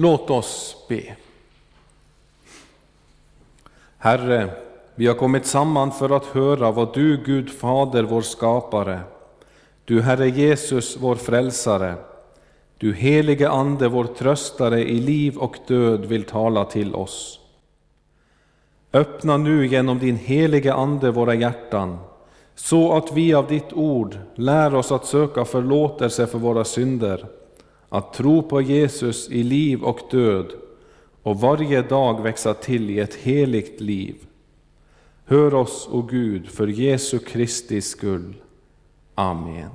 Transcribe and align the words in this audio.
Låt 0.00 0.30
oss 0.30 0.76
be. 0.88 1.16
Herre, 3.96 4.50
vi 4.94 5.06
har 5.06 5.14
kommit 5.14 5.46
samman 5.46 5.92
för 5.92 6.10
att 6.10 6.24
höra 6.24 6.70
vad 6.70 6.94
du, 6.94 7.16
Gud 7.24 7.50
Fader, 7.50 8.02
vår 8.02 8.22
skapare, 8.22 9.00
du 9.84 10.02
Herre 10.02 10.28
Jesus, 10.28 10.96
vår 11.00 11.14
frälsare, 11.14 11.94
du 12.76 12.94
helige 12.94 13.50
Ande, 13.50 13.88
vår 13.88 14.04
tröstare 14.04 14.80
i 14.80 15.00
liv 15.00 15.36
och 15.36 15.56
död 15.66 16.04
vill 16.04 16.24
tala 16.24 16.64
till 16.64 16.94
oss. 16.94 17.40
Öppna 18.92 19.36
nu 19.36 19.66
genom 19.66 19.98
din 19.98 20.16
helige 20.16 20.74
Ande 20.74 21.10
våra 21.10 21.34
hjärtan, 21.34 21.98
så 22.54 22.92
att 22.96 23.12
vi 23.12 23.34
av 23.34 23.46
ditt 23.46 23.72
ord 23.72 24.18
lär 24.34 24.74
oss 24.74 24.92
att 24.92 25.06
söka 25.06 25.44
förlåtelse 25.44 26.26
för 26.26 26.38
våra 26.38 26.64
synder, 26.64 27.26
att 27.88 28.12
tro 28.12 28.42
på 28.42 28.60
Jesus 28.60 29.30
i 29.30 29.42
liv 29.42 29.82
och 29.82 30.00
död 30.10 30.52
och 31.22 31.40
varje 31.40 31.82
dag 31.82 32.22
växa 32.22 32.54
till 32.54 32.90
i 32.90 32.98
ett 32.98 33.14
heligt 33.14 33.80
liv. 33.80 34.14
Hör 35.24 35.54
oss, 35.54 35.88
o 35.90 36.02
Gud, 36.02 36.48
för 36.48 36.66
Jesu 36.66 37.18
Kristi 37.18 37.80
skull. 37.80 38.34
Amen. 39.14 39.70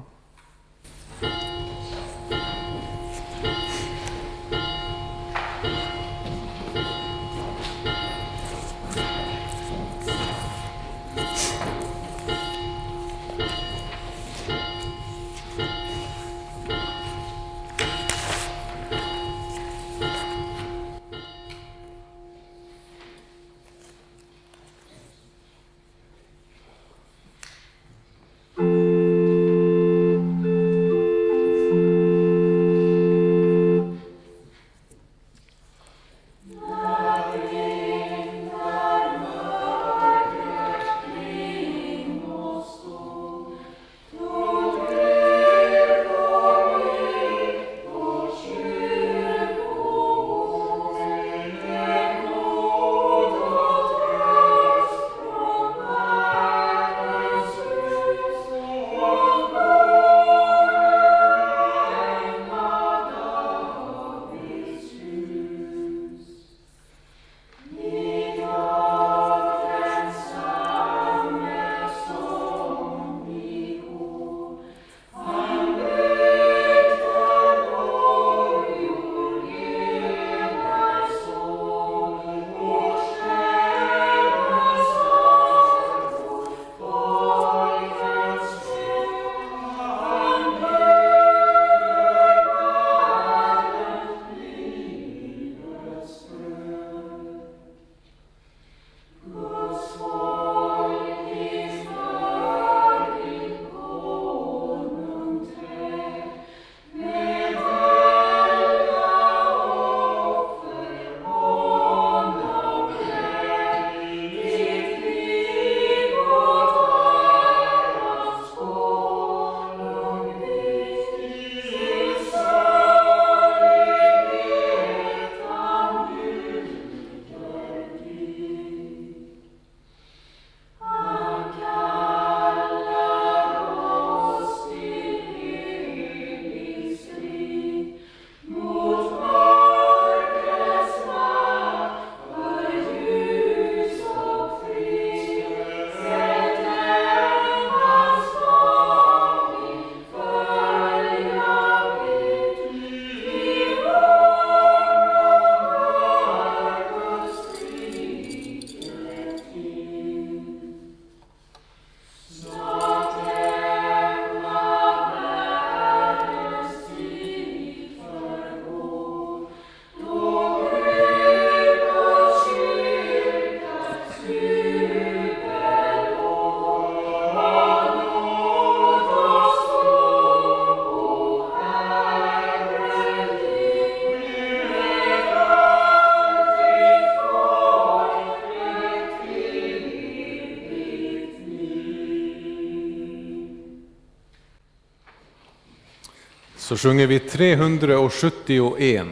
Så 196.74 196.78
sjunger 196.78 197.08
vi 197.08 197.20
371. 197.20 199.08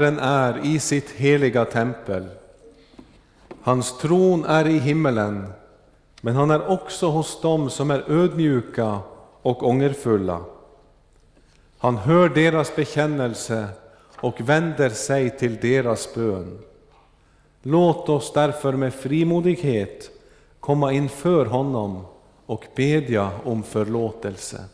Herren 0.00 0.18
är 0.18 0.66
i 0.66 0.78
sitt 0.78 1.10
heliga 1.10 1.64
tempel. 1.64 2.26
Hans 3.62 3.98
tron 3.98 4.44
är 4.44 4.68
i 4.68 4.78
himmelen, 4.78 5.52
men 6.20 6.34
han 6.34 6.50
är 6.50 6.70
också 6.70 7.08
hos 7.08 7.40
dem 7.40 7.70
som 7.70 7.90
är 7.90 8.10
ödmjuka 8.10 8.98
och 9.42 9.62
ångerfulla. 9.62 10.40
Han 11.78 11.96
hör 11.96 12.28
deras 12.28 12.76
bekännelse 12.76 13.68
och 14.16 14.40
vänder 14.40 14.90
sig 14.90 15.38
till 15.38 15.56
deras 15.56 16.14
bön. 16.14 16.58
Låt 17.62 18.08
oss 18.08 18.32
därför 18.32 18.72
med 18.72 18.94
frimodighet 18.94 20.10
komma 20.60 20.92
inför 20.92 21.46
honom 21.46 22.06
och 22.46 22.66
bedja 22.76 23.30
om 23.44 23.62
förlåtelse. 23.62 24.64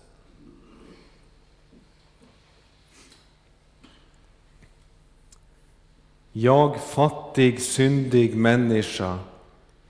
Jag, 6.39 6.77
fattig, 6.81 7.61
syndig 7.61 8.37
människa, 8.37 9.19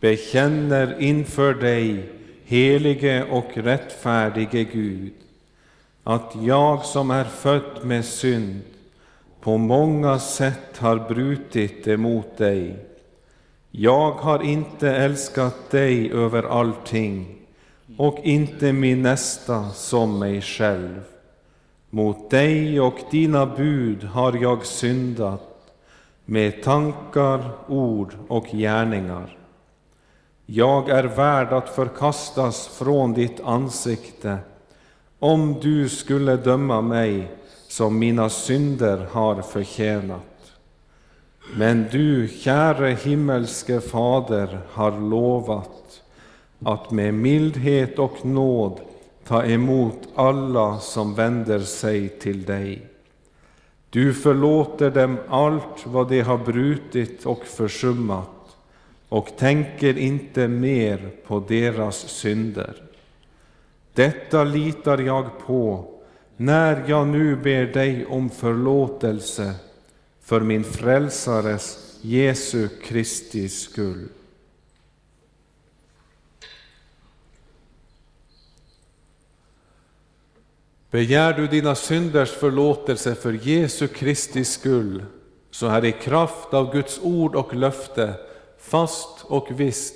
bekänner 0.00 1.00
inför 1.02 1.54
dig, 1.54 2.08
helige 2.44 3.24
och 3.30 3.50
rättfärdige 3.54 4.64
Gud, 4.64 5.12
att 6.04 6.32
jag 6.42 6.84
som 6.84 7.10
är 7.10 7.24
född 7.24 7.84
med 7.84 8.04
synd 8.04 8.60
på 9.40 9.58
många 9.58 10.18
sätt 10.18 10.78
har 10.78 11.08
brutit 11.08 11.88
emot 11.88 12.36
dig. 12.38 12.76
Jag 13.70 14.12
har 14.12 14.42
inte 14.42 14.90
älskat 14.90 15.70
dig 15.70 16.12
över 16.12 16.42
allting 16.42 17.38
och 17.96 18.18
inte 18.22 18.72
min 18.72 19.02
nästa 19.02 19.70
som 19.70 20.18
mig 20.18 20.42
själv. 20.42 21.00
Mot 21.90 22.30
dig 22.30 22.80
och 22.80 22.98
dina 23.10 23.46
bud 23.46 24.04
har 24.04 24.38
jag 24.42 24.66
syndat 24.66 25.52
med 26.26 26.62
tankar, 26.62 27.50
ord 27.68 28.14
och 28.28 28.46
gärningar. 28.46 29.38
Jag 30.46 30.88
är 30.88 31.04
värd 31.04 31.52
att 31.52 31.68
förkastas 31.68 32.68
från 32.68 33.12
ditt 33.12 33.40
ansikte 33.40 34.38
om 35.18 35.60
du 35.60 35.88
skulle 35.88 36.36
döma 36.36 36.80
mig 36.80 37.30
som 37.68 37.98
mina 37.98 38.28
synder 38.28 39.06
har 39.12 39.42
förtjänat. 39.42 40.52
Men 41.54 41.86
du, 41.92 42.28
käre 42.28 42.90
himmelske 43.04 43.80
Fader, 43.80 44.60
har 44.72 45.00
lovat 45.00 46.02
att 46.64 46.90
med 46.90 47.14
mildhet 47.14 47.98
och 47.98 48.26
nåd 48.26 48.80
ta 49.26 49.44
emot 49.44 49.98
alla 50.14 50.78
som 50.78 51.14
vänder 51.14 51.60
sig 51.60 52.08
till 52.08 52.44
dig. 52.44 52.95
Du 53.96 54.14
förlåter 54.14 54.90
dem 54.90 55.18
allt 55.28 55.86
vad 55.86 56.08
de 56.08 56.20
har 56.20 56.38
brutit 56.38 57.26
och 57.26 57.44
försummat 57.44 58.56
och 59.08 59.36
tänker 59.36 59.98
inte 59.98 60.48
mer 60.48 61.10
på 61.26 61.44
deras 61.48 62.08
synder. 62.08 62.82
Detta 63.94 64.44
litar 64.44 64.98
jag 64.98 65.38
på 65.46 65.84
när 66.36 66.84
jag 66.88 67.08
nu 67.08 67.36
ber 67.36 67.66
dig 67.66 68.06
om 68.06 68.30
förlåtelse 68.30 69.54
för 70.22 70.40
min 70.40 70.64
frälsares 70.64 71.98
Jesu 72.02 72.68
Kristi 72.68 73.48
skull. 73.48 74.08
Begär 80.96 81.32
du 81.32 81.46
dina 81.46 81.74
synders 81.74 82.30
förlåtelse 82.30 83.14
för 83.14 83.32
Jesu 83.32 83.88
Kristi 83.88 84.44
skull, 84.44 85.04
så 85.50 85.66
är 85.66 85.84
i 85.84 85.92
kraft 85.92 86.54
av 86.54 86.72
Guds 86.72 87.00
ord 87.02 87.34
och 87.36 87.54
löfte 87.54 88.14
fast 88.58 89.24
och 89.24 89.60
visst 89.60 89.94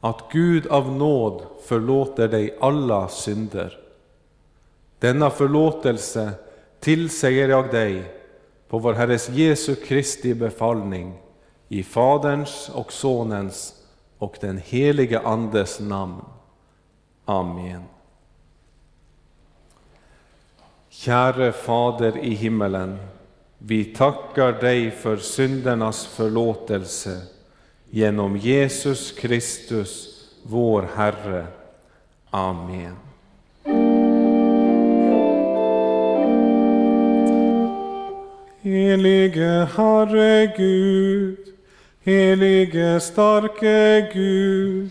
att 0.00 0.24
Gud 0.32 0.66
av 0.66 0.92
nåd 0.92 1.42
förlåter 1.64 2.28
dig 2.28 2.56
alla 2.60 3.08
synder. 3.08 3.78
Denna 4.98 5.30
förlåtelse 5.30 6.30
tillsäger 6.80 7.48
jag 7.48 7.70
dig 7.70 8.12
på 8.68 8.78
vår 8.78 8.92
Herres 8.92 9.28
Jesu 9.28 9.74
Kristi 9.74 10.34
befallning 10.34 11.18
i 11.68 11.82
Faderns 11.82 12.70
och 12.74 12.92
Sonens 12.92 13.74
och 14.18 14.36
den 14.40 14.58
helige 14.58 15.20
Andes 15.20 15.80
namn. 15.80 16.22
Amen. 17.24 17.82
Käre 21.00 21.52
Fader 21.52 22.18
i 22.18 22.34
himmelen, 22.34 22.98
vi 23.58 23.84
tackar 23.84 24.52
dig 24.52 24.90
för 24.90 25.16
syndernas 25.16 26.06
förlåtelse 26.06 27.20
genom 27.90 28.36
Jesus 28.36 29.12
Kristus, 29.12 30.08
vår 30.42 30.88
Herre. 30.96 31.46
Amen. 32.30 32.96
Helige 38.62 39.68
Herre 39.76 40.46
Gud, 40.56 41.38
helige 42.04 43.00
starke 43.00 44.10
Gud, 44.12 44.90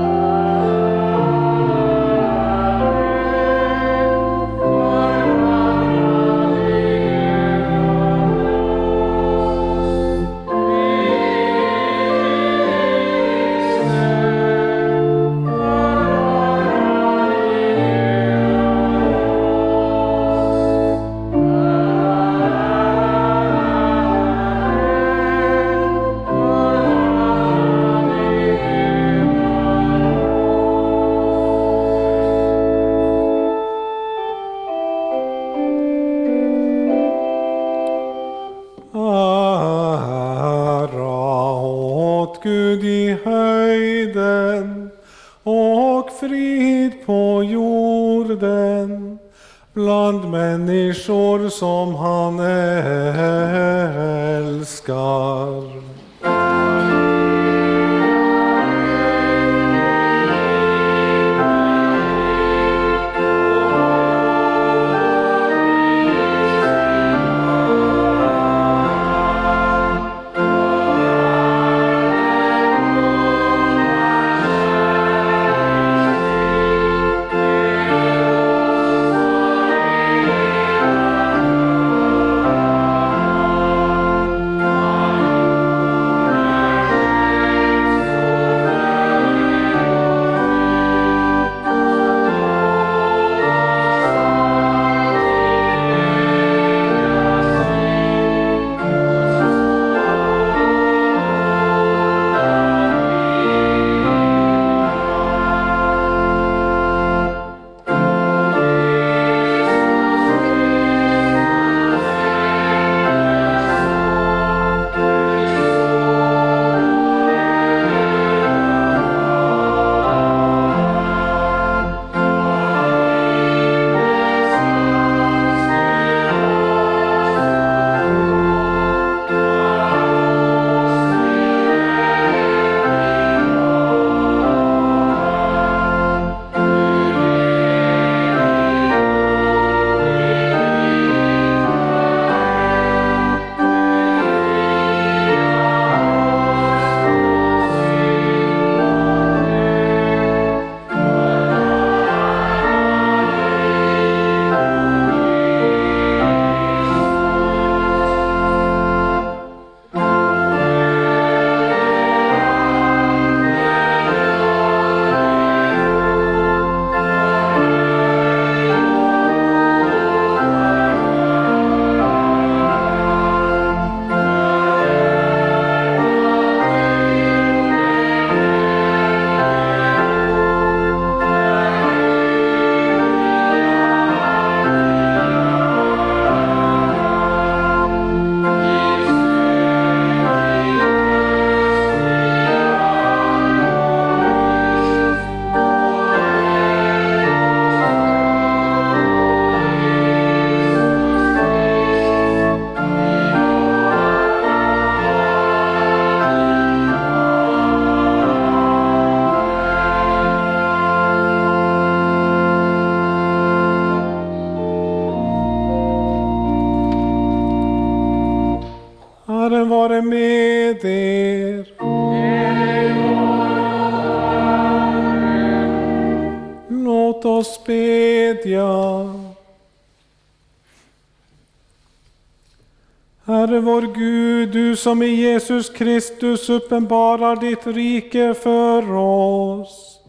Som 234.81 235.03
i 235.03 235.07
Jesus 235.07 235.69
Kristus 235.69 236.49
uppenbarar 236.49 237.35
ditt 237.35 237.67
rike 237.67 238.33
för 238.33 238.93
oss. 238.95 239.99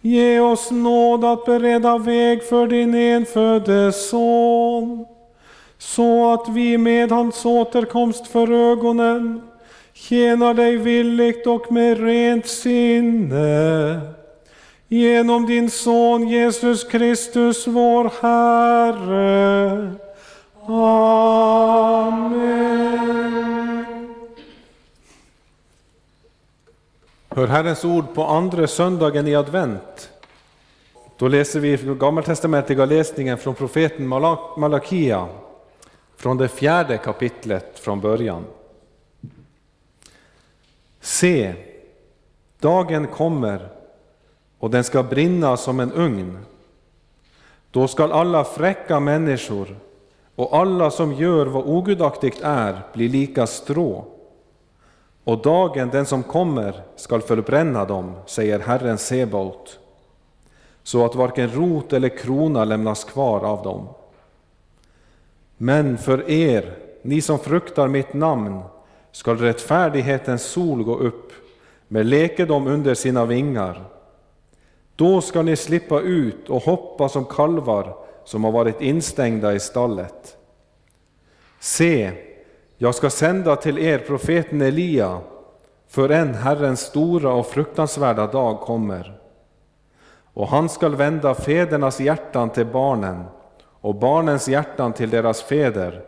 Ge 0.00 0.40
oss 0.40 0.70
nåd 0.70 1.24
att 1.24 1.44
bereda 1.44 1.98
väg 1.98 2.42
för 2.42 2.66
din 2.66 2.94
enfödde 2.94 3.92
Son, 3.92 5.06
så 5.78 6.32
att 6.32 6.48
vi 6.48 6.78
med 6.78 7.12
hans 7.12 7.44
återkomst 7.46 8.26
för 8.26 8.52
ögonen 8.52 9.42
tjänar 9.92 10.54
dig 10.54 10.76
villigt 10.76 11.46
och 11.46 11.72
med 11.72 12.00
rent 12.00 12.46
sinne. 12.46 14.00
Genom 14.88 15.46
din 15.46 15.70
Son 15.70 16.28
Jesus 16.28 16.84
Kristus, 16.84 17.66
vår 17.66 18.12
Herre. 18.22 19.90
Amen. 22.06 22.79
Hör 27.32 27.46
Herrens 27.46 27.84
ord 27.84 28.14
på 28.14 28.24
andra 28.24 28.66
söndagen 28.66 29.26
i 29.26 29.34
advent. 29.34 30.10
Då 31.16 31.28
läser 31.28 31.60
vi 31.60 31.96
gammaltestamentliga 32.00 32.84
läsningen 32.84 33.38
från 33.38 33.54
profeten 33.54 34.08
Malakia, 34.56 35.28
från 36.16 36.36
det 36.36 36.48
fjärde 36.48 36.98
kapitlet 36.98 37.78
från 37.78 38.00
början. 38.00 38.44
Se, 41.00 41.54
dagen 42.60 43.06
kommer 43.06 43.68
och 44.58 44.70
den 44.70 44.84
ska 44.84 45.02
brinna 45.02 45.56
som 45.56 45.80
en 45.80 45.92
ugn. 45.92 46.38
Då 47.70 47.88
skall 47.88 48.12
alla 48.12 48.44
fräcka 48.44 49.00
människor 49.00 49.76
och 50.34 50.56
alla 50.56 50.90
som 50.90 51.12
gör 51.12 51.46
vad 51.46 51.64
ogudaktigt 51.64 52.40
är 52.42 52.80
bli 52.92 53.08
lika 53.08 53.46
strå. 53.46 54.19
Och 55.30 55.42
dagen, 55.42 55.90
den 55.90 56.06
som 56.06 56.22
kommer, 56.22 56.82
skall 56.96 57.22
förbränna 57.22 57.84
dem, 57.84 58.14
säger 58.26 58.58
Herren 58.58 58.98
Sebaot, 58.98 59.78
så 60.82 61.04
att 61.04 61.14
varken 61.14 61.50
rot 61.50 61.92
eller 61.92 62.08
krona 62.08 62.64
lämnas 62.64 63.04
kvar 63.04 63.44
av 63.44 63.62
dem. 63.62 63.88
Men 65.56 65.98
för 65.98 66.30
er, 66.30 66.78
ni 67.02 67.20
som 67.20 67.38
fruktar 67.38 67.88
mitt 67.88 68.14
namn, 68.14 68.60
skall 69.12 69.38
rättfärdighetens 69.38 70.42
sol 70.42 70.82
gå 70.82 70.96
upp 70.98 71.32
med 71.88 72.06
läkedom 72.06 72.66
under 72.66 72.94
sina 72.94 73.24
vingar. 73.24 73.84
Då 74.96 75.20
skall 75.20 75.44
ni 75.44 75.56
slippa 75.56 76.00
ut 76.00 76.48
och 76.48 76.62
hoppa 76.62 77.08
som 77.08 77.24
kalvar 77.24 77.96
som 78.24 78.44
har 78.44 78.52
varit 78.52 78.80
instängda 78.80 79.54
i 79.54 79.60
stallet. 79.60 80.36
Se, 81.60 82.12
jag 82.82 82.94
ska 82.94 83.10
sända 83.10 83.56
till 83.56 83.78
er 83.78 83.98
profeten 83.98 84.62
Elia, 84.62 85.20
för 85.88 86.08
en 86.08 86.34
Herrens 86.34 86.80
stora 86.80 87.32
och 87.32 87.46
fruktansvärda 87.46 88.26
dag 88.26 88.60
kommer. 88.60 89.18
Och 90.34 90.48
han 90.48 90.68
skall 90.68 90.94
vända 90.94 91.34
fädernas 91.34 92.00
hjärtan 92.00 92.50
till 92.50 92.66
barnen 92.66 93.24
och 93.80 93.94
barnens 93.94 94.48
hjärtan 94.48 94.92
till 94.92 95.10
deras 95.10 95.42
fäder, 95.42 96.02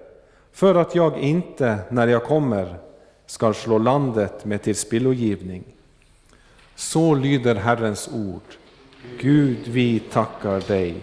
för 0.53 0.75
att 0.75 0.95
jag 0.95 1.19
inte, 1.19 1.79
när 1.91 2.09
jag 2.09 2.25
kommer, 2.25 2.79
skall 3.27 3.55
slå 3.55 3.79
landet 3.79 4.45
med 4.45 4.63
tillspillogivning. 4.63 5.65
Så 6.75 7.15
lyder 7.15 7.55
Herrens 7.55 8.11
ord. 8.15 8.57
Gud, 9.21 9.69
vi 9.69 10.01
tackar 10.01 10.61
dig. 10.61 10.95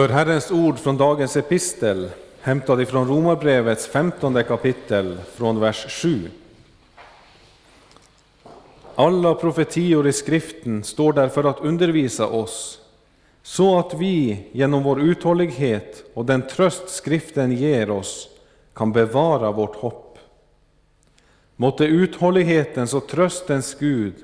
Hör 0.00 0.08
Herrens 0.08 0.50
ord 0.50 0.78
från 0.78 0.96
dagens 0.96 1.36
epistel, 1.36 2.10
hämtad 2.40 2.80
ifrån 2.80 3.08
Romarbrevets 3.08 3.86
femtonde 3.86 4.42
kapitel, 4.42 5.18
från 5.34 5.60
vers 5.60 5.86
7. 5.88 6.30
Alla 8.94 9.34
profetior 9.34 10.08
i 10.08 10.12
skriften 10.12 10.84
står 10.84 11.12
där 11.12 11.28
för 11.28 11.44
att 11.44 11.60
undervisa 11.60 12.26
oss, 12.26 12.80
så 13.42 13.78
att 13.78 13.94
vi 13.94 14.46
genom 14.52 14.82
vår 14.82 15.00
uthållighet 15.00 16.04
och 16.14 16.24
den 16.24 16.46
tröst 16.46 16.88
skriften 16.88 17.52
ger 17.52 17.90
oss 17.90 18.28
kan 18.74 18.92
bevara 18.92 19.52
vårt 19.52 19.76
hopp. 19.76 20.18
Måtte 21.56 21.84
uthållighetens 21.84 22.94
och 22.94 23.08
tröstens 23.08 23.76
Gud 23.80 24.14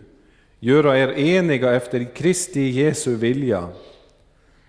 göra 0.60 0.98
er 0.98 1.08
eniga 1.08 1.74
efter 1.74 2.14
Kristi 2.14 2.70
Jesu 2.70 3.16
vilja, 3.16 3.68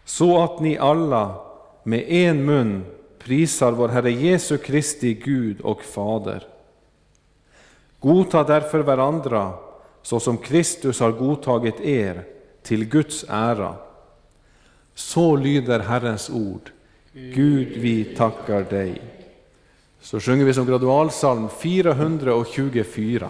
så 0.08 0.44
att 0.44 0.60
ni 0.60 0.78
alla 0.78 1.36
med 1.84 2.04
en 2.10 2.46
mun 2.46 2.86
prisar 3.20 3.72
vår 3.72 3.88
Herre 3.88 4.12
Jesu 4.12 4.58
Kristi 4.58 5.14
Gud 5.14 5.62
och 5.62 5.84
Fader. 5.84 6.48
Godta 8.00 8.44
därför 8.44 8.80
varandra 8.80 9.54
så 10.02 10.20
som 10.20 10.38
Kristus 10.38 11.00
har 11.00 11.12
godtagit 11.12 11.82
er 11.82 12.24
till 12.64 12.86
Guds 12.86 13.26
ära. 13.30 13.76
Så 14.96 15.36
lyder 15.36 15.80
Herrens 15.80 16.30
ord. 16.30 16.72
Gud, 17.14 17.68
vi 17.68 18.04
tackar 18.04 18.62
dig. 18.64 19.02
Så 20.02 20.20
sjunger 20.20 20.46
vi 20.46 20.54
som 20.54 20.66
gradualsalm 20.66 21.50
424. 21.50 23.30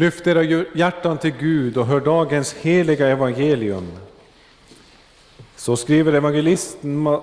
Lyft 0.00 0.26
era 0.26 0.64
hjärtan 0.74 1.18
till 1.18 1.32
Gud 1.40 1.76
och 1.76 1.86
hör 1.86 2.00
dagens 2.00 2.54
heliga 2.54 3.08
evangelium. 3.08 3.88
Så 5.56 5.76
skriver 5.76 6.12
evangelisten 6.12 7.18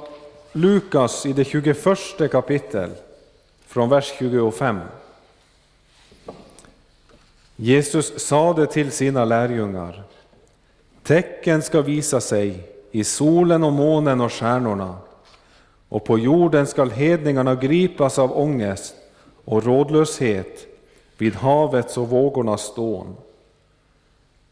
Lukas 0.52 1.26
i 1.26 1.34
det 1.34 1.44
21 1.44 2.32
kapitel, 2.32 2.90
från 3.68 3.90
vers 3.90 4.14
25. 4.20 4.80
Jesus 7.56 8.20
sade 8.20 8.66
till 8.66 8.92
sina 8.92 9.26
lärjungar, 9.26 10.04
tecken 11.04 11.62
ska 11.62 11.82
visa 11.82 12.22
sig 12.22 12.68
i 12.92 13.04
solen 13.04 13.64
och 13.64 13.74
månen 13.74 14.22
och 14.22 14.34
stjärnorna, 14.34 14.96
och 15.90 16.06
på 16.06 16.20
jorden 16.20 16.68
skall 16.68 16.92
hedningarna 16.92 17.56
gripas 17.56 18.20
av 18.20 18.38
ångest 18.38 18.96
och 19.46 19.64
rådlöshet 19.64 20.67
vid 21.18 21.36
havets 21.36 21.98
och 21.98 22.10
vågornas 22.10 22.76
dån. 22.76 23.16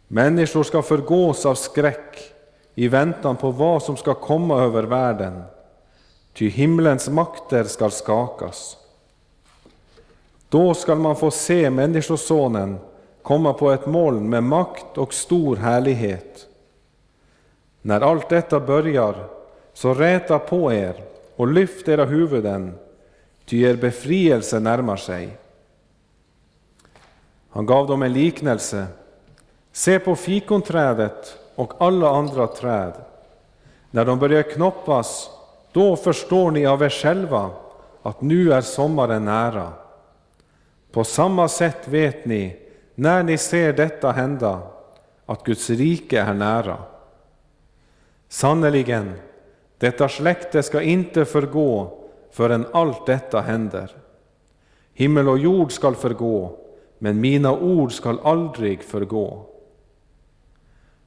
Människor 0.07 0.63
ska 0.63 0.81
förgås 0.81 1.45
av 1.45 1.55
skräck 1.55 2.33
i 2.75 2.87
väntan 2.87 3.35
på 3.35 3.51
vad 3.51 3.83
som 3.83 3.97
ska 3.97 4.13
komma 4.13 4.61
över 4.63 4.83
världen, 4.83 5.43
ty 6.33 6.49
himlens 6.49 7.09
makter 7.09 7.63
skall 7.63 7.91
skakas. 7.91 8.77
Då 10.49 10.73
skall 10.73 10.97
man 10.97 11.15
få 11.15 11.31
se 11.31 11.69
Människosonen 11.69 12.77
komma 13.21 13.53
på 13.53 13.71
ett 13.71 13.85
moln 13.85 14.29
med 14.29 14.43
makt 14.43 14.97
och 14.97 15.13
stor 15.13 15.55
härlighet. 15.55 16.47
När 17.81 18.01
allt 18.01 18.29
detta 18.29 18.59
börjar, 18.59 19.27
så 19.73 19.93
räta 19.93 20.39
på 20.39 20.73
er 20.73 21.03
och 21.35 21.47
lyft 21.47 21.87
era 21.87 22.05
huvuden, 22.05 22.73
ty 23.45 23.61
er 23.61 23.75
befrielse 23.75 24.59
närmar 24.59 24.97
sig. 24.97 25.37
Han 27.55 27.65
gav 27.65 27.87
dem 27.87 28.03
en 28.03 28.13
liknelse. 28.13 28.87
Se 29.71 29.99
på 29.99 30.15
fikonträdet 30.15 31.37
och 31.55 31.73
alla 31.79 32.09
andra 32.09 32.47
träd. 32.47 32.93
När 33.91 34.05
de 34.05 34.19
börjar 34.19 34.41
knoppas, 34.43 35.29
då 35.71 35.95
förstår 35.95 36.51
ni 36.51 36.65
av 36.65 36.83
er 36.83 36.89
själva 36.89 37.49
att 38.01 38.21
nu 38.21 38.53
är 38.53 38.61
sommaren 38.61 39.25
nära. 39.25 39.71
På 40.91 41.03
samma 41.03 41.47
sätt 41.47 41.87
vet 41.87 42.25
ni, 42.25 42.57
när 42.95 43.23
ni 43.23 43.37
ser 43.37 43.73
detta 43.73 44.11
hända, 44.11 44.59
att 45.25 45.43
Guds 45.43 45.69
rike 45.69 46.21
är 46.21 46.33
nära. 46.33 46.77
Sannerligen, 48.29 49.13
detta 49.77 50.09
släkte 50.09 50.63
ska 50.63 50.81
inte 50.81 51.25
förgå 51.25 51.97
förrän 52.31 52.65
allt 52.73 53.05
detta 53.05 53.41
händer. 53.41 53.95
Himmel 54.93 55.29
och 55.29 55.39
jord 55.39 55.71
skall 55.71 55.95
förgå, 55.95 56.64
men 56.97 57.21
mina 57.21 57.53
ord 57.53 57.91
skall 57.91 58.19
aldrig 58.23 58.83
förgå. 58.83 59.45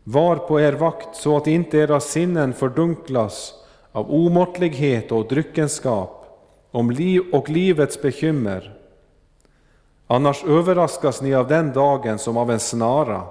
Var 0.04 0.36
på 0.36 0.60
er 0.60 0.72
vakt 0.72 1.16
så 1.16 1.36
att 1.36 1.46
inte 1.46 1.78
era 1.78 2.00
sinnen 2.00 2.52
fördunklas 2.52 3.54
av 3.92 4.10
omåttlighet 4.10 5.12
och 5.12 5.28
dryckenskap 5.28 6.18
om 6.70 6.90
liv 6.90 7.22
och 7.32 7.50
livets 7.50 8.02
bekymmer. 8.02 8.74
Annars 10.06 10.44
överraskas 10.44 11.22
ni 11.22 11.34
av 11.34 11.48
den 11.48 11.72
dagen 11.72 12.18
som 12.18 12.36
av 12.36 12.50
en 12.50 12.60
snara, 12.60 13.22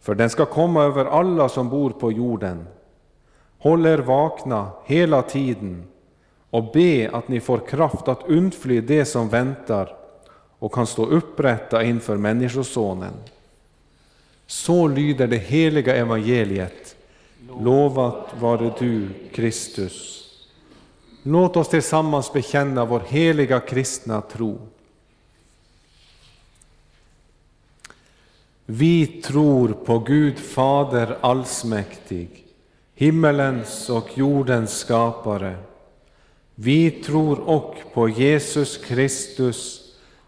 för 0.00 0.14
den 0.14 0.30
ska 0.30 0.44
komma 0.44 0.82
över 0.82 1.04
alla 1.04 1.48
som 1.48 1.68
bor 1.68 1.90
på 1.90 2.12
jorden. 2.12 2.66
Håll 3.58 3.86
er 3.86 3.98
vakna 3.98 4.70
hela 4.84 5.22
tiden 5.22 5.84
och 6.50 6.72
be 6.72 7.10
att 7.12 7.28
ni 7.28 7.40
får 7.40 7.58
kraft 7.58 8.08
att 8.08 8.28
undfly 8.28 8.80
det 8.80 9.04
som 9.04 9.28
väntar 9.28 10.03
och 10.64 10.72
kan 10.72 10.86
stå 10.86 11.06
upprätta 11.06 11.84
inför 11.84 12.16
Människosonen. 12.16 13.14
Så 14.46 14.88
lyder 14.88 15.26
det 15.26 15.36
heliga 15.36 15.96
evangeliet. 15.96 16.96
Lovat 17.60 18.34
vare 18.40 18.74
du, 18.78 19.08
Kristus. 19.32 20.28
Låt 21.22 21.56
oss 21.56 21.68
tillsammans 21.68 22.32
bekänna 22.32 22.84
vår 22.84 23.02
heliga 23.08 23.60
kristna 23.60 24.20
tro. 24.20 24.58
Vi 28.66 29.06
tror 29.06 29.68
på 29.68 29.98
Gud 29.98 30.38
Fader 30.38 31.18
allsmäktig, 31.20 32.28
himmelens 32.94 33.90
och 33.90 34.18
jordens 34.18 34.78
skapare. 34.78 35.56
Vi 36.54 36.90
tror 36.90 37.40
och 37.40 37.76
på 37.94 38.08
Jesus 38.08 38.76
Kristus, 38.76 39.83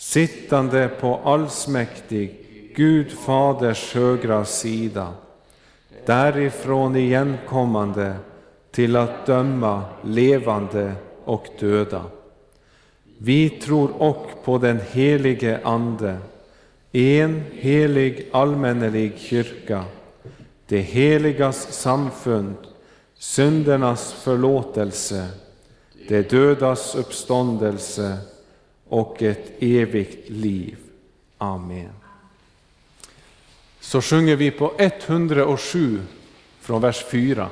sittande 0.00 0.88
på 0.88 1.20
allsmäktig 1.24 2.46
Gud 2.76 3.12
Faders 3.12 3.94
högra 3.94 4.44
sida, 4.44 5.12
därifrån 6.06 6.96
igenkommande 6.96 8.14
till 8.70 8.96
att 8.96 9.26
döma 9.26 9.84
levande 10.04 10.92
och 11.24 11.46
döda. 11.58 12.04
Vi 13.18 13.50
tror 13.50 14.02
och 14.02 14.26
på 14.44 14.58
den 14.58 14.80
helige 14.90 15.60
Ande, 15.64 16.18
en 16.92 17.42
helig 17.52 18.28
allmännelig 18.32 19.18
kyrka, 19.18 19.84
det 20.66 20.80
heligas 20.80 21.72
samfund, 21.72 22.56
syndernas 23.18 24.12
förlåtelse, 24.12 25.26
det 26.08 26.30
dödas 26.30 26.94
uppståndelse 26.94 28.18
och 28.90 29.22
ett 29.22 29.62
evigt 29.62 30.30
liv. 30.30 30.76
Amen. 31.38 31.92
Så 33.80 34.02
sjunger 34.02 34.36
vi 34.36 34.50
på 34.50 34.74
107 34.78 36.02
från 36.60 36.82
vers 36.82 37.04
4. 37.10 37.48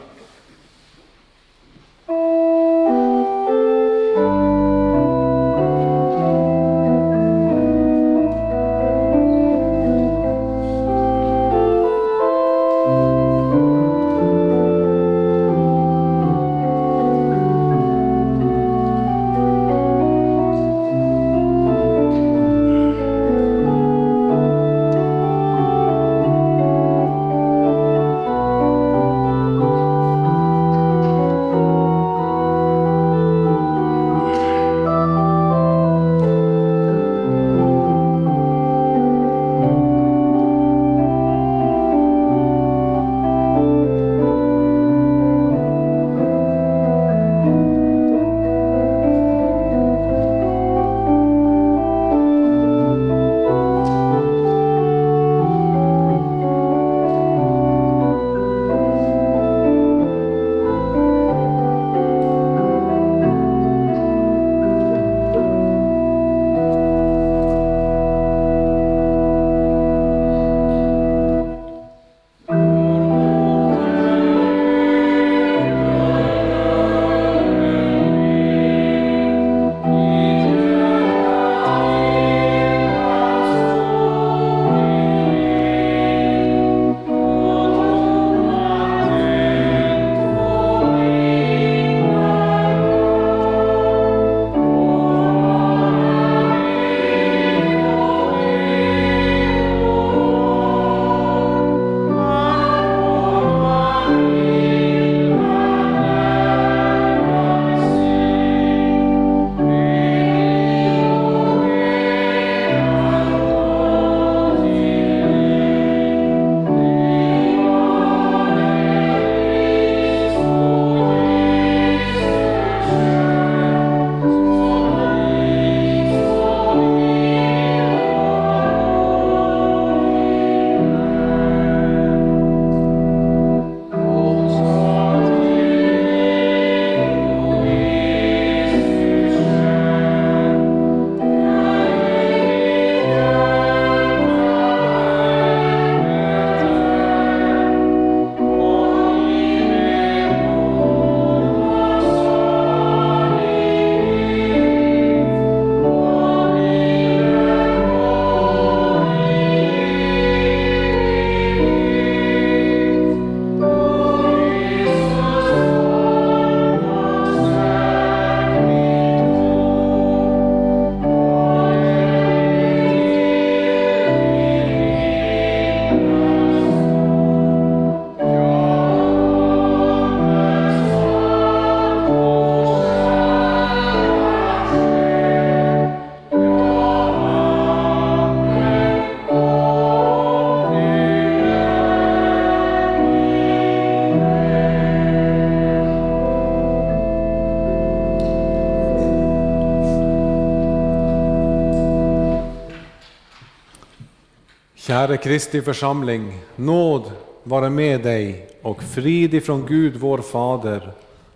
Kristi 205.22 205.62
församling, 205.62 206.40
nåd 206.56 207.12
vare 207.42 207.70
med 207.70 208.02
dig 208.02 208.50
och 208.62 208.82
frid 208.82 209.34
ifrån 209.34 209.66
Gud 209.66 209.96
vår 209.96 210.18
Fader 210.18 210.92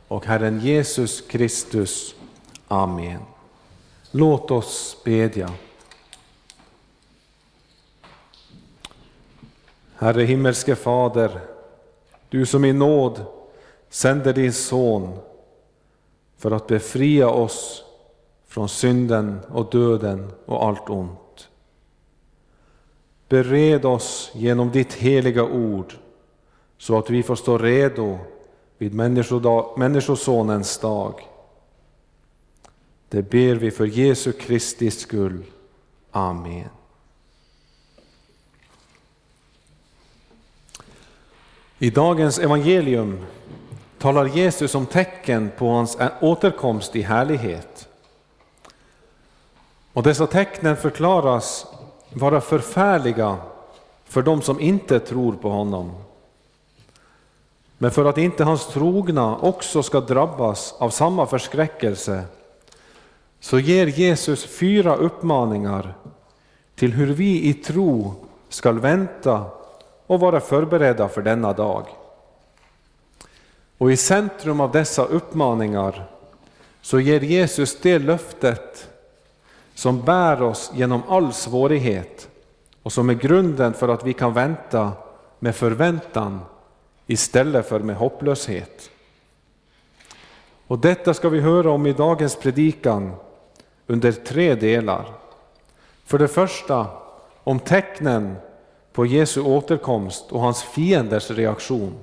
och 0.09 0.27
Herren 0.27 0.61
Jesus 0.61 1.21
Kristus. 1.21 2.15
Amen. 2.69 3.21
Låt 4.11 4.51
oss 4.51 4.97
bedja. 5.05 5.51
Herre 9.97 10.23
himmelske 10.23 10.75
Fader, 10.75 11.41
du 12.29 12.47
som 12.47 12.65
i 12.65 12.73
nåd 12.73 13.25
sänder 13.91 14.33
din 14.33 14.53
son 14.53 15.19
för 16.39 16.51
att 16.51 16.67
befria 16.67 17.29
oss 17.29 17.85
från 18.49 18.69
synden 18.69 19.41
och 19.49 19.71
döden 19.71 20.33
och 20.47 20.65
allt 20.65 20.91
ont. 20.91 21.22
Bered 23.33 23.85
oss 23.85 24.31
genom 24.35 24.71
ditt 24.71 24.93
heliga 24.93 25.45
ord 25.45 25.95
så 26.79 26.99
att 26.99 27.11
vi 27.11 27.23
får 27.23 27.37
stå 27.37 27.59
redo 27.59 28.19
vid 28.79 28.95
Människosonens 29.77 30.79
dag. 30.79 31.29
Det 33.09 33.23
ber 33.23 33.55
vi 33.55 33.71
för 33.71 33.87
Jesu 33.87 34.33
Kristi 34.33 34.91
skull. 34.91 35.45
Amen. 36.11 36.69
I 41.79 41.91
dagens 41.91 42.39
evangelium 42.39 43.25
talar 43.99 44.27
Jesus 44.27 44.75
om 44.75 44.87
tecken 44.87 45.51
på 45.59 45.69
hans 45.69 45.99
återkomst 46.21 46.97
i 46.97 47.03
härlighet. 47.03 47.89
Och 49.93 50.03
dessa 50.03 50.27
tecknen 50.27 50.77
förklaras 50.77 51.67
vara 52.13 52.41
förfärliga 52.41 53.37
för 54.05 54.23
dem 54.23 54.43
som 54.43 54.61
inte 54.61 55.01
tror 55.01 55.33
på 55.33 55.49
honom. 55.49 55.93
Men 57.79 57.91
för 57.91 58.05
att 58.05 58.19
inte 58.19 58.45
hans 58.45 58.67
trogna 58.67 59.37
också 59.37 59.83
ska 59.83 60.01
drabbas 60.01 60.75
av 60.79 60.91
samma 60.91 61.27
förskräckelse 61.27 62.25
så 63.41 63.59
ger 63.59 63.87
Jesus 63.87 64.45
fyra 64.45 64.97
uppmaningar 64.97 65.95
till 66.75 66.93
hur 66.93 67.15
vi 67.15 67.49
i 67.49 67.55
tro 67.55 68.15
skall 68.49 68.79
vänta 68.79 69.45
och 70.07 70.21
vara 70.21 70.41
förberedda 70.41 71.09
för 71.09 71.23
denna 71.23 71.53
dag. 71.53 71.87
Och 73.79 73.93
i 73.93 73.97
centrum 73.97 74.61
av 74.61 74.73
dessa 74.73 75.05
uppmaningar 75.05 76.05
så 76.83 77.01
ger 77.01 77.21
Jesus 77.21 77.81
det 77.81 77.99
löftet 77.99 78.92
som 79.75 80.01
bär 80.01 80.43
oss 80.43 80.71
genom 80.75 81.03
all 81.09 81.33
svårighet 81.33 82.29
och 82.83 82.93
som 82.93 83.11
är 83.11 83.15
grunden 83.15 83.75
för 83.75 83.89
att 83.89 84.07
vi 84.07 84.13
kan 84.13 84.33
vänta 84.33 84.93
med 85.39 85.57
förväntan 85.57 86.41
istället 87.07 87.69
för 87.69 87.81
med 87.81 87.97
hopplöshet. 87.97 88.91
Och 90.67 90.79
detta 90.79 91.15
ska 91.15 91.29
vi 91.29 91.41
höra 91.41 91.71
om 91.71 91.87
i 91.87 91.93
dagens 91.93 92.37
predikan 92.37 93.15
under 93.87 94.13
tre 94.13 94.55
delar. 94.55 95.07
För 96.05 96.19
det 96.19 96.29
första 96.29 96.87
om 97.45 97.59
tecknen 97.59 98.37
på 98.93 99.07
Jesu 99.07 99.41
återkomst 99.41 100.33
och 100.33 100.41
hans 100.41 100.63
fienders 100.63 101.31
reaktion. 101.31 101.95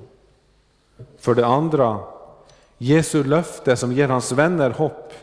För 1.19 1.35
det 1.35 1.45
andra 1.45 1.99
Jesu 2.77 3.23
löfte 3.23 3.75
som 3.75 3.91
ger 3.91 4.07
hans 4.07 4.31
vänner 4.31 4.69
hopp 4.69 5.13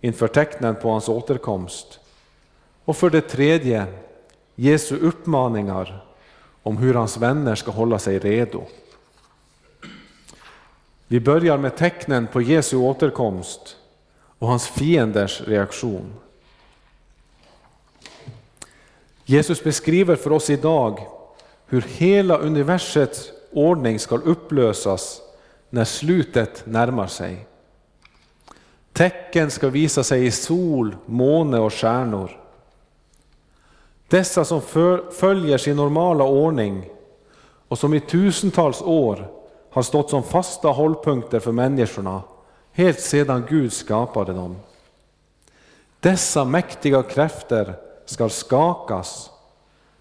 inför 0.00 0.28
tecknen 0.28 0.74
på 0.74 0.90
hans 0.90 1.08
återkomst. 1.08 2.00
Och 2.84 2.96
för 2.96 3.10
det 3.10 3.20
tredje 3.20 3.86
Jesu 4.54 4.96
uppmaningar 4.96 6.04
om 6.62 6.76
hur 6.76 6.94
hans 6.94 7.16
vänner 7.16 7.54
ska 7.54 7.70
hålla 7.70 7.98
sig 7.98 8.18
redo. 8.18 8.64
Vi 11.06 11.20
börjar 11.20 11.58
med 11.58 11.76
tecknen 11.76 12.26
på 12.26 12.42
Jesu 12.42 12.76
återkomst 12.76 13.76
och 14.38 14.48
hans 14.48 14.68
fienders 14.68 15.40
reaktion. 15.40 16.14
Jesus 19.24 19.64
beskriver 19.64 20.16
för 20.16 20.32
oss 20.32 20.50
idag 20.50 21.06
hur 21.66 21.82
hela 21.82 22.36
universets 22.36 23.30
ordning 23.52 23.98
ska 23.98 24.16
upplösas 24.16 25.22
när 25.70 25.84
slutet 25.84 26.66
närmar 26.66 27.06
sig. 27.06 27.46
Tecken 28.96 29.50
ska 29.50 29.68
visa 29.68 30.04
sig 30.04 30.26
i 30.26 30.30
sol, 30.30 30.96
måne 31.06 31.58
och 31.58 31.72
stjärnor. 31.72 32.40
Dessa 34.08 34.44
som 34.44 34.60
följer 35.12 35.58
sin 35.58 35.76
normala 35.76 36.24
ordning 36.24 36.88
och 37.68 37.78
som 37.78 37.94
i 37.94 38.00
tusentals 38.00 38.82
år 38.82 39.30
har 39.70 39.82
stått 39.82 40.10
som 40.10 40.22
fasta 40.22 40.68
hållpunkter 40.68 41.40
för 41.40 41.52
människorna 41.52 42.22
helt 42.72 43.00
sedan 43.00 43.44
Gud 43.48 43.72
skapade 43.72 44.32
dem. 44.32 44.56
Dessa 46.00 46.44
mäktiga 46.44 47.02
krafter 47.02 47.74
ska 48.04 48.28
skakas 48.28 49.30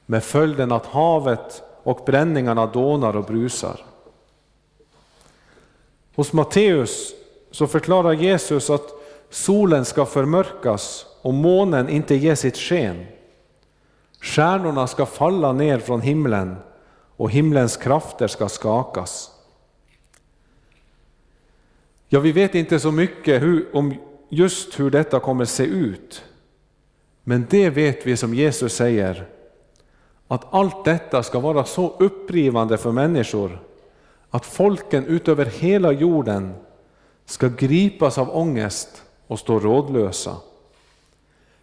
med 0.05 0.23
följden 0.23 0.71
att 0.71 0.85
havet 0.85 1.63
och 1.83 2.03
bränningarna 2.05 2.65
dånar 2.65 3.15
och 3.15 3.25
brusar. 3.25 3.85
Hos 6.15 6.33
Matteus 6.33 7.13
så 7.56 7.68
förklarar 7.68 8.14
Jesus 8.14 8.70
att 8.70 8.93
solen 9.30 9.86
ska 9.86 10.06
förmörkas 10.06 11.06
och 11.22 11.34
månen 11.34 11.89
inte 11.89 12.16
ge 12.16 12.36
sitt 12.36 12.58
sken. 12.58 13.06
Stjärnorna 14.22 14.88
ska 14.88 15.06
falla 15.06 15.53
ner 15.53 15.80
från 15.80 16.01
himlen 16.01 16.56
och 17.18 17.32
himlens 17.32 17.78
krafter 17.78 18.28
ska 18.28 18.49
skakas. 18.49 19.32
Ja, 22.08 22.20
vi 22.20 22.32
vet 22.32 22.56
inte 22.56 22.80
så 22.80 22.91
mycket 22.91 23.41
hur, 23.41 23.76
om 23.76 23.93
just 24.30 24.80
hur 24.80 24.91
detta 24.91 25.20
kommer 25.20 25.45
se 25.45 25.64
ut. 25.64 26.24
Men 27.24 27.47
det 27.49 27.70
vet 27.70 28.06
vi 28.06 28.18
som 28.18 28.34
Jesus 28.34 28.76
säger, 28.76 29.28
att 30.28 30.53
allt 30.53 30.86
detta 30.86 31.24
ska 31.24 31.39
vara 31.39 31.64
så 31.64 31.95
upprivande 31.99 32.78
för 32.78 32.91
människor 32.91 33.60
att 34.30 34.45
folken 34.45 35.06
utöver 35.06 35.45
hela 35.45 35.91
jorden 35.91 36.53
ska 37.26 37.47
gripas 37.47 38.17
av 38.17 38.38
ångest 38.38 39.03
och 39.28 39.39
stå 39.39 39.59
rådlösa. 39.59 40.38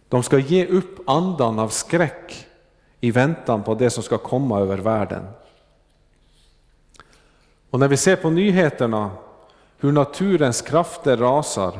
De 0.09 0.23
ska 0.23 0.37
ge 0.37 0.65
upp 0.65 1.09
andan 1.09 1.59
av 1.59 1.69
skräck 1.69 2.47
i 2.99 3.11
väntan 3.11 3.63
på 3.63 3.75
det 3.75 3.89
som 3.89 4.03
ska 4.03 4.17
komma 4.17 4.59
över 4.59 4.77
världen. 4.77 5.27
Och 7.69 7.79
när 7.79 7.87
vi 7.87 7.97
ser 7.97 8.15
på 8.15 8.29
nyheterna 8.29 9.11
hur 9.77 9.91
naturens 9.91 10.61
krafter 10.61 11.17
rasar 11.17 11.79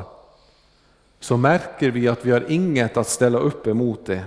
så 1.20 1.36
märker 1.36 1.90
vi 1.90 2.08
att 2.08 2.24
vi 2.24 2.30
har 2.30 2.50
inget 2.50 2.96
att 2.96 3.08
ställa 3.08 3.38
upp 3.38 3.66
emot 3.66 4.06
det. 4.06 4.24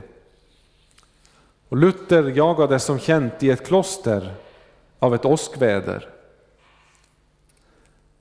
Och 1.70 1.78
Luther 1.78 2.24
jagades 2.24 2.84
som 2.84 3.00
känt 3.00 3.44
i 3.44 3.50
ett 3.50 3.68
kloster 3.68 4.34
av 5.00 5.16
ett 5.16 5.26
åskväder. 5.26 6.10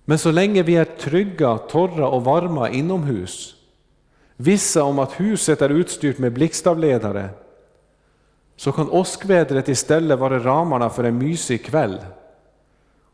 Men 0.09 0.18
så 0.18 0.30
länge 0.30 0.62
vi 0.62 0.76
är 0.76 0.84
trygga, 0.84 1.59
torra 1.59 2.09
och 2.09 2.24
varma 2.24 2.70
inomhus, 2.70 3.54
vissa 4.36 4.84
om 4.84 4.98
att 4.98 5.20
huset 5.20 5.62
är 5.62 5.68
utstyrt 5.68 6.18
med 6.18 6.32
blixtavledare, 6.32 7.28
så 8.57 8.72
kan 8.72 8.90
åskvädret 8.90 9.68
istället 9.68 10.18
vara 10.18 10.38
ramarna 10.38 10.90
för 10.90 11.04
en 11.04 11.18
mysig 11.18 11.64
kväll 11.64 11.98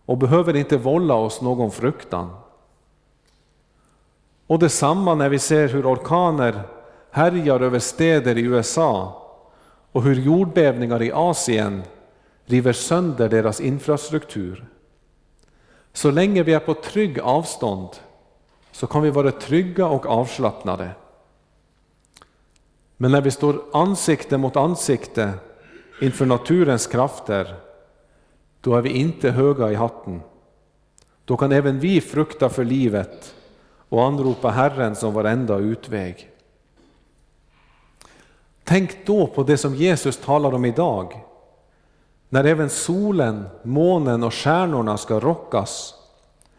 och 0.06 0.18
behöver 0.18 0.56
inte 0.56 0.76
vålla 0.76 1.14
oss 1.14 1.40
någon 1.40 1.70
fruktan. 1.70 2.30
Och 4.46 4.58
detsamma 4.58 5.14
när 5.14 5.28
vi 5.28 5.38
ser 5.38 5.68
hur 5.68 5.92
orkaner 5.92 6.62
härjar 7.10 7.60
över 7.60 7.78
städer 7.78 8.38
i 8.38 8.42
USA 8.42 9.22
och 9.92 10.02
hur 10.02 10.14
jordbävningar 10.14 11.02
i 11.02 11.12
Asien 11.12 11.82
river 12.46 12.72
sönder 12.72 13.28
deras 13.28 13.60
infrastruktur. 13.60 14.71
Så 15.92 16.10
länge 16.10 16.42
vi 16.42 16.52
är 16.52 16.60
på 16.60 16.74
trygg 16.74 17.20
avstånd 17.20 17.88
så 18.72 18.86
kan 18.86 19.02
vi 19.02 19.10
vara 19.10 19.30
trygga 19.30 19.86
och 19.86 20.06
avslappnade. 20.06 20.90
Men 22.96 23.10
när 23.10 23.20
vi 23.20 23.30
står 23.30 23.62
ansikte 23.72 24.38
mot 24.38 24.56
ansikte 24.56 25.32
inför 26.00 26.26
naturens 26.26 26.86
krafter, 26.86 27.54
då 28.60 28.74
är 28.74 28.82
vi 28.82 28.90
inte 28.90 29.30
höga 29.30 29.70
i 29.70 29.74
hatten. 29.74 30.20
Då 31.24 31.36
kan 31.36 31.52
även 31.52 31.80
vi 31.80 32.00
frukta 32.00 32.48
för 32.48 32.64
livet 32.64 33.34
och 33.88 34.04
anropa 34.04 34.50
Herren 34.50 34.96
som 34.96 35.14
varenda 35.14 35.56
utväg. 35.56 36.30
Tänk 38.64 39.06
då 39.06 39.26
på 39.26 39.42
det 39.42 39.56
som 39.56 39.74
Jesus 39.74 40.16
talar 40.16 40.54
om 40.54 40.64
idag, 40.64 41.24
när 42.32 42.44
även 42.44 42.70
solen, 42.70 43.44
månen 43.62 44.22
och 44.22 44.34
stjärnorna 44.34 44.98
ska 44.98 45.20
rockas 45.20 45.94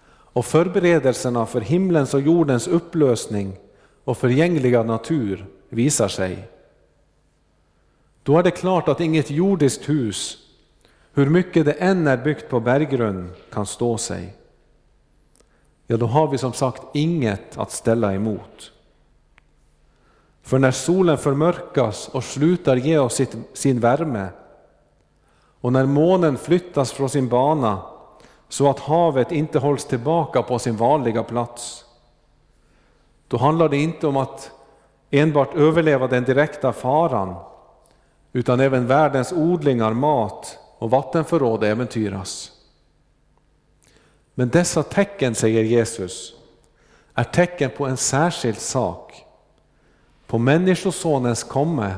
och 0.07 0.45
förberedelserna 0.45 1.45
för 1.45 1.61
himlens 1.61 2.13
och 2.13 2.21
jordens 2.21 2.67
upplösning 2.67 3.57
och 4.03 4.17
förgängliga 4.17 4.84
natur 4.84 5.45
visar 5.69 6.07
sig. 6.07 6.47
då 8.24 8.39
är 8.39 8.43
det 8.43 8.51
klart 8.51 8.88
att 8.88 8.99
inget 8.99 9.32
jordiskt 9.32 9.89
hus, 9.89 10.38
hur 11.13 11.30
mycket 11.30 11.65
det 11.65 11.71
än 11.71 12.07
är 12.07 12.17
byggt 12.17 12.49
på 12.49 12.59
berggrund, 12.59 13.30
kan 13.51 13.65
stå 13.65 13.97
sig. 13.97 14.36
Ja, 15.88 15.97
då 15.97 16.05
har 16.05 16.28
vi 16.28 16.38
som 16.38 16.53
sagt 16.53 16.84
inget 16.93 17.57
att 17.57 17.71
ställa 17.71 18.13
emot. 18.13 18.71
För 20.41 20.59
när 20.59 20.71
solen 20.71 21.17
förmörkas 21.17 22.07
och 22.07 22.24
slutar 22.24 22.76
ge 22.76 22.97
oss 22.97 23.13
sitt, 23.13 23.36
sin 23.53 23.80
värme 23.80 24.28
och 25.64 25.74
när 25.74 25.86
månen 25.86 26.38
flyttas 26.38 26.91
från 26.91 27.09
sin 27.09 27.30
bana 27.30 27.82
så 28.49 28.70
att 28.70 28.80
havet 28.80 29.32
inte 29.32 29.59
hålls 29.59 29.86
tillbaka 29.86 30.43
på 30.43 30.59
sin 30.59 30.78
vanliga 30.78 31.24
plats, 31.24 31.86
då 33.28 33.38
handlar 33.38 33.70
det 33.70 33.78
inte 33.78 34.07
om 34.07 34.18
att 34.18 34.51
enbart 35.11 35.55
överleva 35.55 36.07
den 36.07 36.24
direkta 36.24 36.74
faran, 36.74 37.36
utan 38.34 38.59
även 38.59 38.88
världens 38.88 39.34
odlingar, 39.34 39.93
mat 39.93 40.57
och 40.78 40.89
vattenförråd 40.89 41.64
äventyras. 41.64 42.51
Men 44.34 44.49
dessa 44.49 44.84
tecken, 44.84 45.36
säger 45.36 45.64
Jesus, 45.64 46.34
är 47.14 47.24
tecken 47.24 47.70
på 47.78 47.86
en 47.86 47.97
särskild 47.97 48.57
sak, 48.57 49.26
på 50.28 50.38
Människosonens 50.38 51.43
komme 51.43 51.95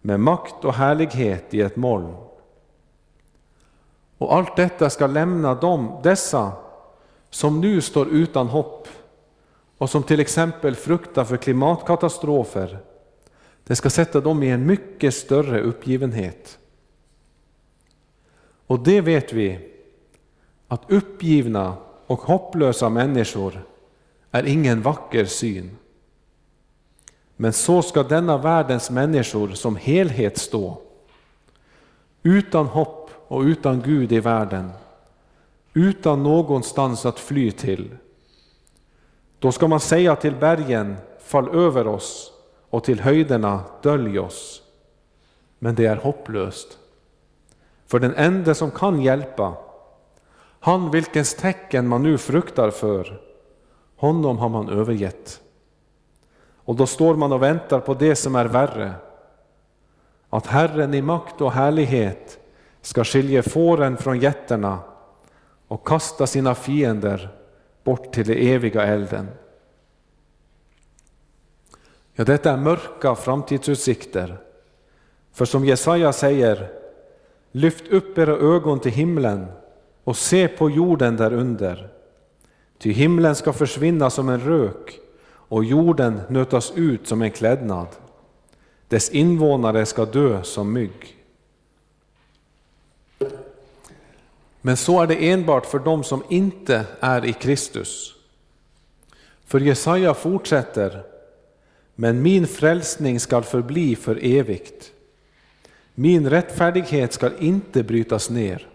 med 0.00 0.20
makt 0.20 0.64
och 0.64 0.74
härlighet 0.74 1.54
i 1.54 1.60
ett 1.60 1.76
moln. 1.76 2.29
Och 4.20 4.34
allt 4.34 4.56
detta 4.56 4.90
ska 4.90 5.06
lämna 5.06 5.54
dem, 5.54 6.00
dessa 6.02 6.52
som 7.30 7.60
nu 7.60 7.80
står 7.80 8.08
utan 8.08 8.48
hopp 8.48 8.88
och 9.78 9.90
som 9.90 10.02
till 10.02 10.20
exempel 10.20 10.74
fruktar 10.74 11.24
för 11.24 11.36
klimatkatastrofer. 11.36 12.78
Det 13.64 13.76
ska 13.76 13.90
sätta 13.90 14.20
dem 14.20 14.42
i 14.42 14.50
en 14.50 14.66
mycket 14.66 15.14
större 15.14 15.60
uppgivenhet. 15.60 16.58
Och 18.66 18.80
det 18.80 19.00
vet 19.00 19.32
vi, 19.32 19.74
att 20.68 20.90
uppgivna 20.90 21.76
och 22.06 22.20
hopplösa 22.20 22.88
människor 22.88 23.66
är 24.30 24.46
ingen 24.46 24.82
vacker 24.82 25.24
syn. 25.24 25.76
Men 27.36 27.52
så 27.52 27.82
ska 27.82 28.02
denna 28.02 28.38
världens 28.38 28.90
människor 28.90 29.48
som 29.48 29.76
helhet 29.76 30.38
stå, 30.38 30.82
utan 32.22 32.66
hopp 32.66 32.99
och 33.30 33.40
utan 33.40 33.82
Gud 33.82 34.12
i 34.12 34.20
världen, 34.20 34.70
utan 35.74 36.22
någonstans 36.22 37.06
att 37.06 37.18
fly 37.18 37.50
till. 37.50 37.96
Då 39.38 39.52
ska 39.52 39.68
man 39.68 39.80
säga 39.80 40.16
till 40.16 40.34
bergen, 40.34 40.96
fall 41.18 41.48
över 41.48 41.86
oss, 41.86 42.32
och 42.70 42.84
till 42.84 43.00
höjderna, 43.00 43.60
dölj 43.82 44.18
oss. 44.18 44.62
Men 45.58 45.74
det 45.74 45.86
är 45.86 45.96
hopplöst. 45.96 46.78
För 47.86 47.98
den 47.98 48.14
enda 48.14 48.54
som 48.54 48.70
kan 48.70 49.02
hjälpa, 49.02 49.54
han 50.60 50.90
vilkens 50.90 51.34
tecken 51.34 51.88
man 51.88 52.02
nu 52.02 52.18
fruktar 52.18 52.70
för, 52.70 53.20
honom 53.96 54.38
har 54.38 54.48
man 54.48 54.68
övergett. 54.68 55.40
Och 56.54 56.76
då 56.76 56.86
står 56.86 57.14
man 57.14 57.32
och 57.32 57.42
väntar 57.42 57.80
på 57.80 57.94
det 57.94 58.16
som 58.16 58.34
är 58.34 58.46
värre, 58.46 58.94
att 60.30 60.46
Herren 60.46 60.94
i 60.94 61.02
makt 61.02 61.40
och 61.40 61.52
härlighet 61.52 62.39
ska 62.82 63.04
skilja 63.04 63.42
fåren 63.42 63.96
från 63.96 64.20
getterna 64.20 64.78
och 65.68 65.86
kasta 65.86 66.26
sina 66.26 66.54
fiender 66.54 67.28
bort 67.84 68.12
till 68.12 68.26
den 68.26 68.36
eviga 68.36 68.82
elden. 68.82 69.28
Ja, 72.14 72.24
detta 72.24 72.52
är 72.52 72.56
mörka 72.56 73.14
framtidsutsikter. 73.14 74.40
För 75.32 75.44
som 75.44 75.64
Jesaja 75.64 76.12
säger, 76.12 76.70
lyft 77.52 77.88
upp 77.88 78.18
era 78.18 78.36
ögon 78.36 78.80
till 78.80 78.92
himlen 78.92 79.46
och 80.04 80.16
se 80.16 80.48
på 80.48 80.70
jorden 80.70 81.16
därunder. 81.16 81.88
Ty 82.78 82.92
himlen 82.92 83.34
ska 83.34 83.52
försvinna 83.52 84.10
som 84.10 84.28
en 84.28 84.40
rök 84.40 84.98
och 85.32 85.64
jorden 85.64 86.20
nötas 86.28 86.72
ut 86.74 87.08
som 87.08 87.22
en 87.22 87.30
klädnad. 87.30 87.86
Dess 88.88 89.10
invånare 89.10 89.86
ska 89.86 90.04
dö 90.04 90.42
som 90.42 90.72
mygg. 90.72 91.19
Men 94.60 94.76
så 94.76 95.00
är 95.02 95.06
det 95.06 95.30
enbart 95.30 95.66
för 95.66 95.78
dem 95.78 96.04
som 96.04 96.22
inte 96.28 96.86
är 97.00 97.24
i 97.24 97.32
Kristus. 97.32 98.14
För 99.44 99.60
Jesaja 99.60 100.14
fortsätter, 100.14 101.02
men 101.94 102.22
min 102.22 102.46
frälsning 102.46 103.20
skall 103.20 103.42
förbli 103.42 103.96
för 103.96 104.24
evigt. 104.24 104.92
Min 105.94 106.30
rättfärdighet 106.30 107.12
skall 107.12 107.32
inte 107.38 107.82
brytas 107.82 108.30
ner. 108.30 108.66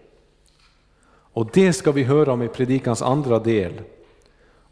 Och 1.08 1.50
det 1.52 1.72
ska 1.72 1.92
vi 1.92 2.02
höra 2.02 2.32
om 2.32 2.42
i 2.42 2.48
predikans 2.48 3.02
andra 3.02 3.38
del, 3.38 3.80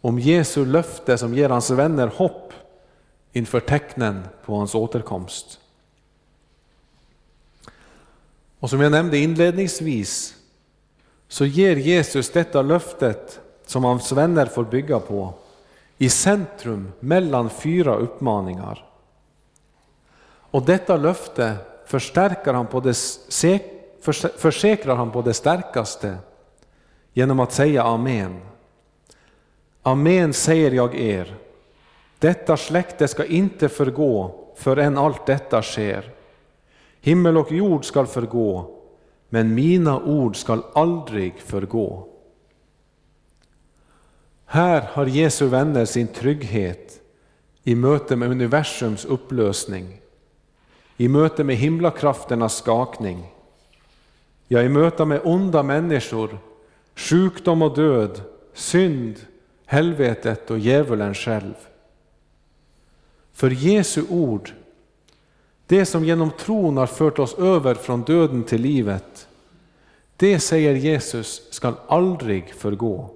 om 0.00 0.18
Jesu 0.18 0.64
löfte 0.64 1.18
som 1.18 1.34
ger 1.34 1.48
hans 1.48 1.70
vänner 1.70 2.06
hopp 2.06 2.52
inför 3.32 3.60
tecknen 3.60 4.22
på 4.44 4.56
hans 4.56 4.74
återkomst. 4.74 5.60
Och 8.58 8.70
som 8.70 8.80
jag 8.80 8.92
nämnde 8.92 9.18
inledningsvis 9.18 10.36
så 11.34 11.44
ger 11.44 11.76
Jesus 11.76 12.30
detta 12.30 12.62
löftet 12.62 13.40
som 13.66 13.84
hans 13.84 14.12
vänner 14.12 14.46
får 14.46 14.64
bygga 14.64 15.00
på 15.00 15.34
i 15.98 16.08
centrum 16.08 16.92
mellan 17.00 17.50
fyra 17.50 17.96
uppmaningar. 17.96 18.84
Och 20.26 20.62
detta 20.62 20.96
löfte 20.96 21.56
förstärker 21.86 22.54
han 22.54 22.66
på 22.66 22.80
det, 22.80 22.96
försäkrar 24.36 24.96
han 24.96 25.10
på 25.10 25.22
det 25.22 25.34
starkaste 25.34 26.16
genom 27.12 27.40
att 27.40 27.52
säga 27.52 27.82
Amen. 27.82 28.40
Amen 29.82 30.32
säger 30.32 30.70
jag 30.70 30.94
er, 30.94 31.36
detta 32.18 32.56
släkte 32.56 33.08
ska 33.08 33.24
inte 33.24 33.68
förgå 33.68 34.34
förrän 34.56 34.98
allt 34.98 35.26
detta 35.26 35.62
sker. 35.62 36.12
Himmel 37.00 37.36
och 37.36 37.52
jord 37.52 37.84
skall 37.84 38.06
förgå, 38.06 38.73
men 39.34 39.54
mina 39.54 40.00
ord 40.00 40.36
skall 40.36 40.62
aldrig 40.74 41.40
förgå. 41.40 42.08
Här 44.44 44.80
har 44.92 45.06
Jesu 45.06 45.46
vänner 45.46 45.84
sin 45.84 46.06
trygghet 46.06 47.00
i 47.64 47.74
möte 47.74 48.16
med 48.16 48.30
universums 48.30 49.04
upplösning, 49.04 50.00
i 50.96 51.08
möte 51.08 51.44
med 51.44 51.56
himlakrafternas 51.56 52.56
skakning, 52.56 53.34
ja, 54.48 54.62
i 54.62 54.68
möte 54.68 55.04
med 55.04 55.20
onda 55.24 55.62
människor, 55.62 56.38
sjukdom 56.94 57.62
och 57.62 57.76
död, 57.76 58.20
synd, 58.52 59.16
helvetet 59.66 60.50
och 60.50 60.58
djävulen 60.58 61.14
själv. 61.14 61.54
För 63.32 63.50
Jesu 63.50 64.04
ord 64.08 64.52
det 65.66 65.86
som 65.86 66.04
genom 66.04 66.30
tron 66.30 66.76
har 66.76 66.86
fört 66.86 67.18
oss 67.18 67.34
över 67.38 67.74
från 67.74 68.02
döden 68.02 68.44
till 68.44 68.60
livet, 68.60 69.28
det 70.16 70.40
säger 70.40 70.74
Jesus 70.74 71.42
skall 71.50 71.74
aldrig 71.86 72.54
förgå. 72.54 73.10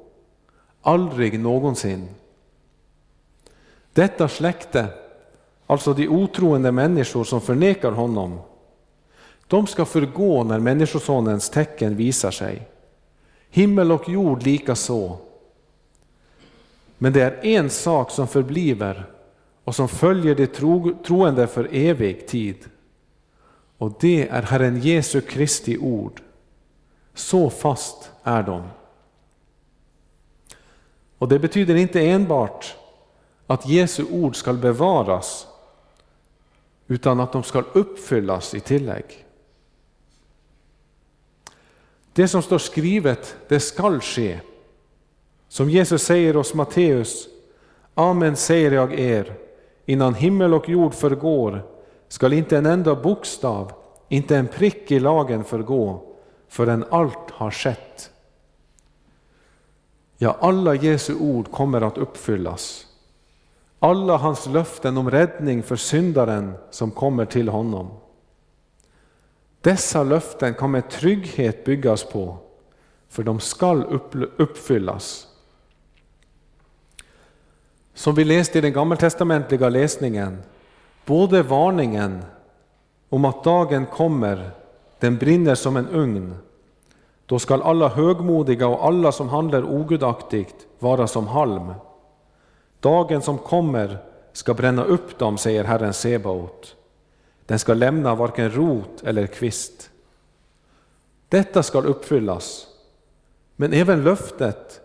Aldrig 0.83 1.41
någonsin. 1.41 2.09
Detta 3.93 4.29
släkte, 4.29 4.87
alltså 5.67 5.95
de 5.95 6.09
otroende 6.09 6.73
människor 6.73 7.25
som 7.25 7.41
förnekar 7.41 7.93
honom, 7.93 8.41
de 9.47 9.67
ska 9.67 9.85
förgå 9.85 10.45
när 10.45 10.59
Människosonens 10.59 11.51
tecken 11.51 11.97
visar 11.97 12.31
sig. 12.31 12.69
Himmel 13.51 13.93
och 13.93 14.09
jord 14.09 14.43
lika 14.43 14.75
så. 14.75 15.19
Men 16.99 17.13
det 17.13 17.23
är 17.23 17.47
en 17.47 17.71
sak 17.71 18.11
som 18.11 18.29
förbliver 18.29 19.07
och 19.69 19.75
som 19.75 19.89
följer 19.89 20.35
de 20.35 20.47
tro, 20.47 20.99
troende 21.05 21.47
för 21.47 21.69
evig 21.73 22.27
tid. 22.27 22.57
Och 23.79 23.93
det 24.01 24.29
är 24.29 24.43
Herren 24.43 24.81
Jesu 24.81 25.21
Kristi 25.21 25.79
ord. 25.79 26.23
Så 27.15 27.51
fast 27.51 28.11
är 28.23 28.43
de. 28.43 28.63
Och 31.19 31.29
det 31.29 31.39
betyder 31.39 31.75
inte 31.75 32.09
enbart 32.09 32.77
att 33.47 33.69
Jesu 33.69 34.05
ord 34.11 34.37
skall 34.37 34.57
bevaras, 34.57 35.47
utan 36.87 37.21
att 37.21 37.33
de 37.33 37.43
skall 37.43 37.65
uppfyllas 37.73 38.55
i 38.55 38.61
tillägg. 38.61 39.27
Det 42.13 42.29
som 42.29 42.43
står 42.43 42.59
skrivet, 42.59 43.37
det 43.49 43.61
skall 43.61 44.01
ske. 44.01 44.41
Som 45.49 45.71
Jesus 45.71 46.03
säger 46.03 46.35
hos 46.35 46.55
Matteus, 46.55 47.29
Amen 47.95 48.37
säger 48.37 48.71
jag 48.71 49.01
er, 49.01 49.48
innan 49.89 50.15
himmel 50.15 50.55
och 50.55 50.69
jord 50.69 50.95
förgår 50.95 51.63
skall 52.09 52.33
inte 52.33 52.59
en 52.59 52.67
enda 52.67 52.95
bokstav, 52.95 53.73
inte 54.09 54.37
en 54.37 54.47
prick 54.49 54.91
i 54.91 55.01
lagen 55.01 55.45
förgå, 55.45 56.03
förrän 56.49 56.85
allt 56.91 57.31
har 57.31 57.51
skett. 57.51 58.11
Ja, 60.19 60.37
alla 60.41 60.75
Jesu 60.75 61.15
ord 61.15 61.51
kommer 61.51 61.81
att 61.81 61.99
uppfyllas. 61.99 62.87
Alla 63.79 64.17
hans 64.17 64.47
löften 64.47 64.97
om 64.97 65.11
räddning 65.11 65.63
för 65.63 65.77
syndaren 65.77 66.55
som 66.71 66.91
kommer 66.91 67.25
till 67.25 67.49
honom. 67.49 67.91
Dessa 69.61 70.03
löften 70.03 70.55
kan 70.55 70.71
med 70.71 70.91
trygghet 70.91 71.65
byggas 71.65 72.05
på, 72.05 72.37
för 73.09 73.23
de 73.23 73.41
skall 73.41 74.01
uppfyllas. 74.37 75.28
Som 77.99 78.15
vi 78.15 78.25
läste 78.25 78.59
i 78.59 78.61
den 78.61 78.73
gammaltestamentliga 78.73 79.69
läsningen, 79.69 80.43
både 81.05 81.43
varningen 81.43 82.25
om 83.09 83.25
att 83.25 83.45
dagen 83.45 83.87
kommer, 83.87 84.51
den 84.99 85.17
brinner 85.17 85.55
som 85.55 85.77
en 85.77 85.89
ugn, 85.89 86.35
då 87.27 87.39
skall 87.39 87.63
alla 87.63 87.89
högmodiga 87.89 88.67
och 88.67 88.87
alla 88.87 89.13
som 89.13 89.29
handlar 89.29 89.65
ogudaktigt 89.65 90.55
vara 90.79 91.07
som 91.07 91.27
halm. 91.27 91.73
Dagen 92.81 93.23
som 93.23 93.39
kommer 93.39 93.99
ska 94.33 94.55
bränna 94.55 94.85
upp 94.85 95.19
dem, 95.19 95.39
säger 95.39 95.65
Herren 95.65 95.93
Sebaot. 95.93 96.77
Den 97.47 97.59
ska 97.59 97.75
lämna 97.75 98.15
varken 98.15 98.51
rot 98.51 99.03
eller 99.05 99.27
kvist. 99.27 99.91
Detta 101.29 101.63
skall 101.63 101.87
uppfyllas, 101.87 102.67
men 103.57 103.73
även 103.73 104.03
löftet 104.05 104.81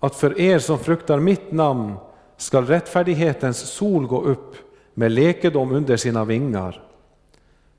att 0.00 0.14
för 0.14 0.40
er 0.40 0.58
som 0.58 0.78
fruktar 0.78 1.18
mitt 1.18 1.52
namn 1.52 1.96
skall 2.40 2.66
rättfärdighetens 2.66 3.58
sol 3.58 4.06
gå 4.06 4.22
upp 4.22 4.56
med 4.94 5.12
lekedom 5.12 5.72
under 5.72 5.96
sina 5.96 6.24
vingar. 6.24 6.82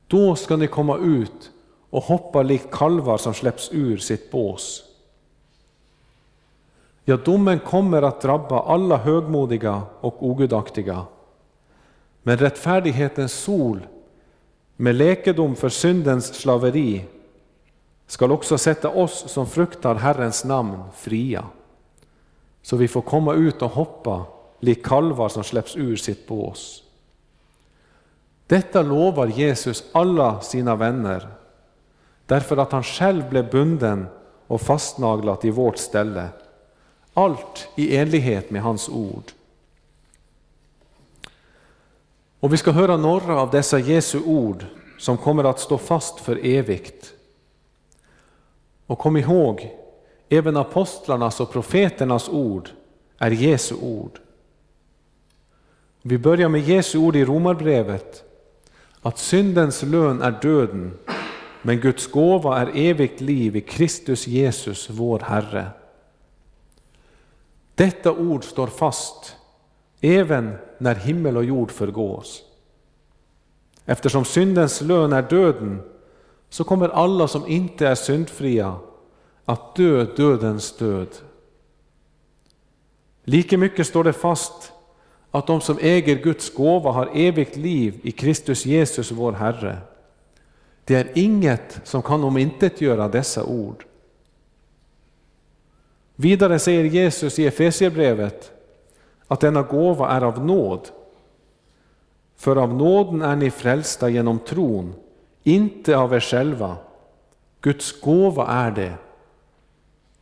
Då 0.08 0.36
ska 0.36 0.56
ni 0.56 0.68
komma 0.68 0.98
ut 0.98 1.52
och 1.90 2.04
hoppa 2.04 2.42
likt 2.42 2.72
kalvar 2.72 3.18
som 3.18 3.34
släpps 3.34 3.70
ur 3.72 3.98
sitt 3.98 4.32
bås. 4.32 4.84
Ja, 7.06 7.18
domen 7.18 7.60
kommer 7.60 8.02
att 8.02 8.22
drabba 8.22 8.60
alla 8.64 8.98
högmodiga 8.98 9.82
och 10.02 10.26
ogudaktiga. 10.26 11.06
Men 12.24 12.38
rättfärdighetens 12.38 13.34
sol 13.34 13.88
med 14.76 14.96
läkedom 14.96 15.56
för 15.56 15.70
syndens 15.70 16.34
slaveri 16.34 17.06
skall 18.08 18.32
också 18.32 18.58
sätta 18.58 18.90
oss 18.90 19.24
som 19.28 19.48
fruktar 19.48 19.96
Herrens 19.96 20.46
namn 20.46 20.84
fria, 20.96 21.46
så 22.62 22.78
vi 22.78 22.88
får 22.88 23.02
komma 23.02 23.34
ut 23.34 23.62
och 23.62 23.72
hoppa 23.72 24.26
lik 24.62 24.86
kalvar 24.86 25.30
som 25.30 25.44
släpps 25.44 25.76
ur 25.76 25.96
sitt 25.96 26.28
bås. 26.28 26.84
Detta 28.48 28.82
lovar 28.82 29.28
Jesus 29.28 29.84
alla 29.92 30.42
sina 30.42 30.76
vänner, 30.76 31.28
därför 32.26 32.58
att 32.58 32.72
han 32.72 32.84
själv 32.84 33.30
blev 33.30 33.50
bunden 33.50 34.08
och 34.48 34.62
fastnaglat 34.62 35.46
i 35.46 35.50
vårt 35.50 35.78
ställe. 35.78 36.28
Allt 37.14 37.68
i 37.76 37.98
enlighet 37.98 38.52
med 38.52 38.62
hans 38.62 38.90
ord. 38.90 39.32
Och 42.40 42.54
vi 42.54 42.58
ska 42.58 42.72
höra 42.72 42.98
några 42.98 43.42
av 43.42 43.52
dessa 43.52 43.80
Jesu 43.80 44.22
ord 44.26 44.66
som 45.00 45.18
kommer 45.18 45.44
att 45.44 45.60
stå 45.60 45.78
fast 45.78 46.20
för 46.20 46.46
evigt. 46.46 47.14
Och 48.86 49.00
kom 49.00 49.18
ihåg, 49.18 49.72
även 50.30 50.58
apostlarnas 50.58 51.40
och 51.40 51.52
profeternas 51.52 52.30
ord 52.30 52.70
är 53.18 53.32
Jesu 53.32 53.76
ord. 53.76 54.20
Vi 56.02 56.18
börjar 56.18 56.50
med 56.50 56.62
Jesu 56.62 56.98
ord 56.98 57.16
i 57.16 57.26
Romarbrevet, 57.26 58.24
att 59.02 59.18
syndens 59.18 59.84
lön 59.84 60.22
är 60.22 60.40
döden, 60.42 60.98
men 61.62 61.80
Guds 61.80 62.08
gåva 62.08 62.62
är 62.62 62.72
evigt 62.76 63.22
liv 63.22 63.56
i 63.56 63.62
Kristus 63.62 64.28
Jesus, 64.28 64.90
vår 64.90 65.20
Herre. 65.20 65.68
Detta 67.76 68.12
ord 68.12 68.44
står 68.44 68.68
fast 68.68 69.36
även 70.02 70.56
när 70.78 70.96
himmel 70.96 71.38
och 71.38 71.44
jord 71.44 71.72
förgås. 71.72 72.44
Eftersom 73.86 74.26
syndens 74.26 74.82
lön 74.82 75.14
är 75.14 75.22
döden 75.22 75.82
så 76.50 76.64
kommer 76.64 76.90
alla 76.90 77.28
som 77.28 77.48
inte 77.48 77.88
är 77.88 77.96
syndfria 77.96 78.76
att 79.46 79.76
dö 79.76 80.06
dödens 80.16 80.78
död. 80.78 81.08
Lika 83.24 83.58
mycket 83.58 83.88
står 83.88 84.04
det 84.04 84.14
fast 84.14 84.72
att 85.32 85.48
de 85.48 85.62
som 85.62 85.78
äger 85.82 86.16
Guds 86.16 86.54
gåva 86.54 86.92
har 86.92 87.10
evigt 87.14 87.56
liv 87.56 88.00
i 88.04 88.12
Kristus 88.12 88.66
Jesus 88.66 89.12
vår 89.12 89.32
Herre. 89.32 89.78
Det 90.86 90.96
är 90.96 91.12
inget 91.14 91.82
som 91.84 92.02
kan 92.02 92.24
omintetgöra 92.24 93.08
dessa 93.08 93.44
ord. 93.44 93.86
Vidare 96.16 96.60
säger 96.60 96.84
Jesus 96.84 97.40
i 97.40 97.48
Efesierbrevet 97.48 98.52
att 99.28 99.40
denna 99.40 99.62
gåva 99.62 100.10
är 100.10 100.22
av 100.22 100.46
nåd. 100.46 100.90
För 102.36 102.56
av 102.56 102.74
nåden 102.74 103.22
är 103.22 103.36
ni 103.36 103.52
frälsta 103.52 104.10
genom 104.10 104.40
tron, 104.40 104.94
inte 105.44 105.98
av 105.98 106.14
er 106.14 106.20
själva. 106.20 106.78
Guds 107.62 108.02
gåva 108.02 108.48
är 108.48 108.72
det, 108.72 108.94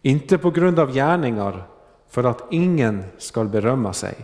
inte 0.02 0.38
på 0.38 0.52
grund 0.52 0.80
av 0.80 0.94
gärningar, 0.94 1.64
för 2.10 2.24
att 2.24 2.44
ingen 2.52 3.04
skall 3.18 3.48
berömma 3.48 3.94
sig. 3.94 4.16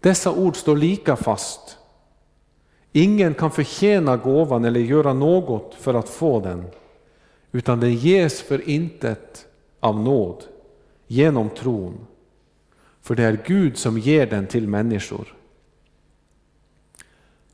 Dessa 0.00 0.32
ord 0.32 0.56
står 0.56 0.76
lika 0.76 1.16
fast. 1.16 1.78
Ingen 2.92 3.34
kan 3.34 3.50
förtjäna 3.50 4.16
gåvan 4.16 4.64
eller 4.64 4.80
göra 4.80 5.12
något 5.12 5.74
för 5.74 5.94
att 5.94 6.08
få 6.08 6.40
den, 6.40 6.64
utan 7.52 7.80
den 7.80 7.94
ges 7.94 8.42
för 8.42 8.68
intet 8.68 9.46
av 9.80 10.00
nåd, 10.00 10.44
genom 11.06 11.50
tron. 11.50 12.06
För 13.02 13.14
det 13.14 13.22
är 13.22 13.38
Gud 13.46 13.78
som 13.78 13.98
ger 13.98 14.26
den 14.26 14.46
till 14.46 14.68
människor. 14.68 15.34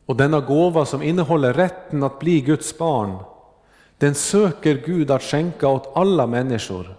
Och 0.06 0.16
denna 0.16 0.40
gåva 0.40 0.84
som 0.84 1.02
innehåller 1.02 1.52
rätten 1.52 2.02
att 2.02 2.18
bli 2.18 2.40
Guds 2.40 2.78
barn, 2.78 3.16
den 3.98 4.14
söker 4.14 4.82
Gud 4.86 5.10
att 5.10 5.22
skänka 5.22 5.68
åt 5.68 5.96
alla 5.96 6.26
människor. 6.26 6.96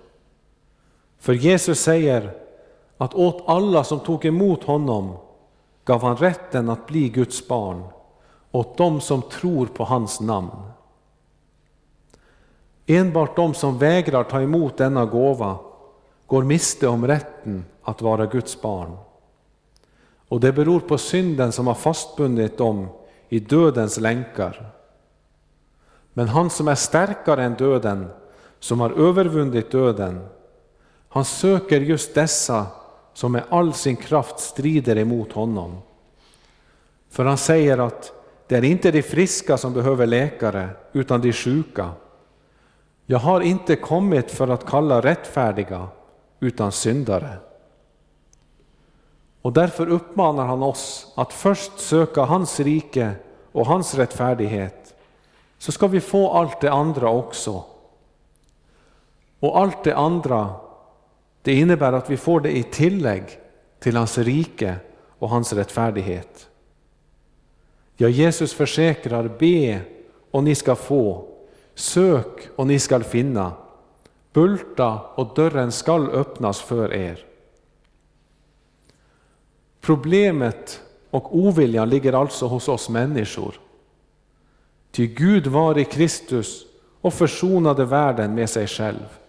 För 1.20 1.34
Jesus 1.34 1.80
säger 1.80 2.32
att 2.98 3.14
åt 3.14 3.43
alla 3.48 3.84
som 3.84 4.00
tog 4.00 4.26
emot 4.26 4.64
honom 4.64 5.18
gav 5.86 6.02
han 6.02 6.18
rätten 6.18 6.70
att 6.70 6.88
bli 6.88 7.10
Guds 7.10 7.48
barn, 7.48 7.84
åt 8.52 8.78
dem 8.78 9.02
som 9.02 9.22
tror 9.22 9.66
på 9.66 9.84
hans 9.84 10.20
namn. 10.20 10.72
Enbart 12.86 13.36
de 13.36 13.54
som 13.54 13.78
vägrar 13.78 14.24
ta 14.24 14.42
emot 14.42 14.78
denna 14.78 15.06
gåva 15.06 15.58
går 16.28 16.44
miste 16.44 16.88
om 16.88 17.08
rätten 17.08 17.66
att 17.84 18.02
vara 18.02 18.26
Guds 18.26 18.62
barn. 18.62 18.98
Och 20.28 20.40
det 20.40 20.52
beror 20.52 20.80
på 20.80 20.98
synden 20.98 21.52
som 21.52 21.68
har 21.68 21.74
fastbundit 21.74 22.58
dem 22.58 22.88
i 23.30 23.40
dödens 23.40 24.00
länkar. 24.00 24.72
Men 26.14 26.28
han 26.28 26.50
som 26.50 26.68
är 26.68 26.76
starkare 26.76 27.44
än 27.44 27.54
döden, 27.54 28.08
som 28.60 28.80
har 28.80 28.90
övervunnit 28.92 29.72
döden, 29.72 30.28
han 31.10 31.26
söker 31.26 31.82
just 31.82 32.16
dessa 32.16 32.66
som 33.16 33.32
med 33.32 33.43
all 33.49 33.74
sin 33.74 33.95
kraft 33.95 34.39
strider 34.39 34.97
emot 34.97 35.32
honom. 35.32 35.78
För 37.09 37.26
han 37.26 37.38
säger 37.38 37.78
att 37.78 38.11
det 38.47 38.55
är 38.55 38.63
inte 38.63 38.91
de 38.91 39.01
friska 39.01 39.57
som 39.57 39.74
behöver 39.74 40.07
läkare, 40.07 40.70
utan 40.93 41.22
de 41.22 41.34
sjuka. 41.34 41.91
Jag 43.05 43.20
har 43.20 43.41
inte 43.41 43.76
kommit 43.76 44.32
för 44.32 44.47
att 44.47 44.66
kalla 44.66 45.01
rättfärdiga, 45.01 45.88
utan 46.39 46.72
syndare. 46.72 47.38
Och 49.41 49.53
därför 49.53 49.88
uppmanar 49.88 50.45
han 50.45 50.63
oss 50.63 51.13
att 51.16 51.34
först 51.34 51.80
söka 51.80 52.22
hans 52.22 52.59
rike 52.59 53.11
och 53.51 53.66
hans 53.66 53.95
rättfärdighet, 53.95 54.95
så 55.57 55.72
ska 55.72 55.88
vi 55.88 56.01
få 56.01 56.32
allt 56.32 56.61
det 56.61 56.72
andra 56.72 57.09
också. 57.09 57.63
Och 59.39 59.59
allt 59.59 59.84
det 59.84 59.95
andra, 59.95 60.55
det 61.46 61.54
innebär 61.54 61.93
att 61.93 62.10
vi 62.10 62.18
får 62.18 62.39
det 62.39 62.58
i 62.58 62.64
tillägg 62.64 63.24
till 63.80 63.96
hans 63.96 64.18
rike 64.18 64.76
och 65.20 65.30
hans 65.30 65.54
rättfärdighet. 65.54 66.50
Ja, 67.98 68.08
Jesus 68.08 68.54
försäkrar, 68.54 69.36
be 69.39 69.82
och 70.32 70.43
ni 70.43 70.56
ska 70.56 70.76
få, 70.76 71.28
sök 71.76 72.50
och 72.56 72.68
ni 72.68 72.80
skall 72.80 73.04
finna, 73.04 73.52
bulta 74.34 75.00
och 75.16 75.34
dörren 75.36 75.72
skall 75.72 76.10
öppnas 76.10 76.62
för 76.62 76.93
er. 76.93 77.26
Problemet 79.82 80.82
och 81.10 81.36
oviljan 81.38 81.89
ligger 81.89 82.14
alltså 82.14 82.48
hos 82.48 82.68
oss 82.68 82.89
människor. 82.89 83.60
Ty 84.91 85.08
Gud 85.08 85.48
var 85.48 85.78
i 85.78 85.86
Kristus 85.86 86.66
och 87.02 87.14
försonade 87.14 87.86
världen 87.86 88.36
med 88.36 88.50
sig 88.50 88.68
själv. 88.68 89.25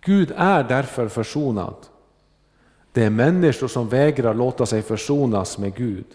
Gud 0.00 0.32
är 0.36 0.64
därför 0.64 1.08
försonad. 1.08 1.74
Det 2.92 3.04
är 3.04 3.10
människor 3.10 3.68
som 3.68 3.88
vägrar 3.88 4.34
låta 4.34 4.66
sig 4.66 4.82
försonas 4.82 5.58
med 5.58 5.74
Gud. 5.74 6.06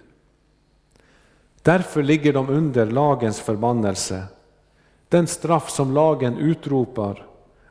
Därför 1.61 2.03
ligger 2.03 2.33
de 2.33 2.49
under 2.49 2.85
lagens 2.85 3.39
förbannelse, 3.39 4.23
den 5.09 5.27
straff 5.27 5.69
som 5.69 5.93
lagen 5.93 6.37
utropar 6.37 7.25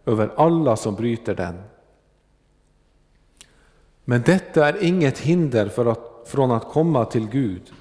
över 0.07 0.33
alla 0.37 0.77
som 0.77 0.95
bryter 0.95 1.35
den. 1.35 1.63
Men 4.05 4.23
detta 4.23 4.69
är 4.69 4.83
inget 4.83 5.19
hinder 5.19 5.69
för 5.69 5.87
att, 5.87 6.23
från 6.27 6.51
att 6.51 6.65
komma 6.65 7.05
till 7.05 7.29
Gud. 7.29 7.73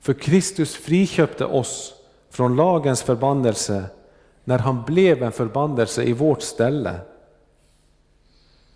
För 0.00 0.14
Kristus 0.14 0.76
friköpte 0.76 1.44
oss 1.44 1.94
från 2.30 2.56
lagens 2.56 3.02
förbannelse 3.02 3.84
när 4.44 4.58
han 4.58 4.82
blev 4.82 5.22
en 5.22 5.32
förbannelse 5.32 6.04
i 6.04 6.12
vårt 6.12 6.42
ställe. 6.42 7.00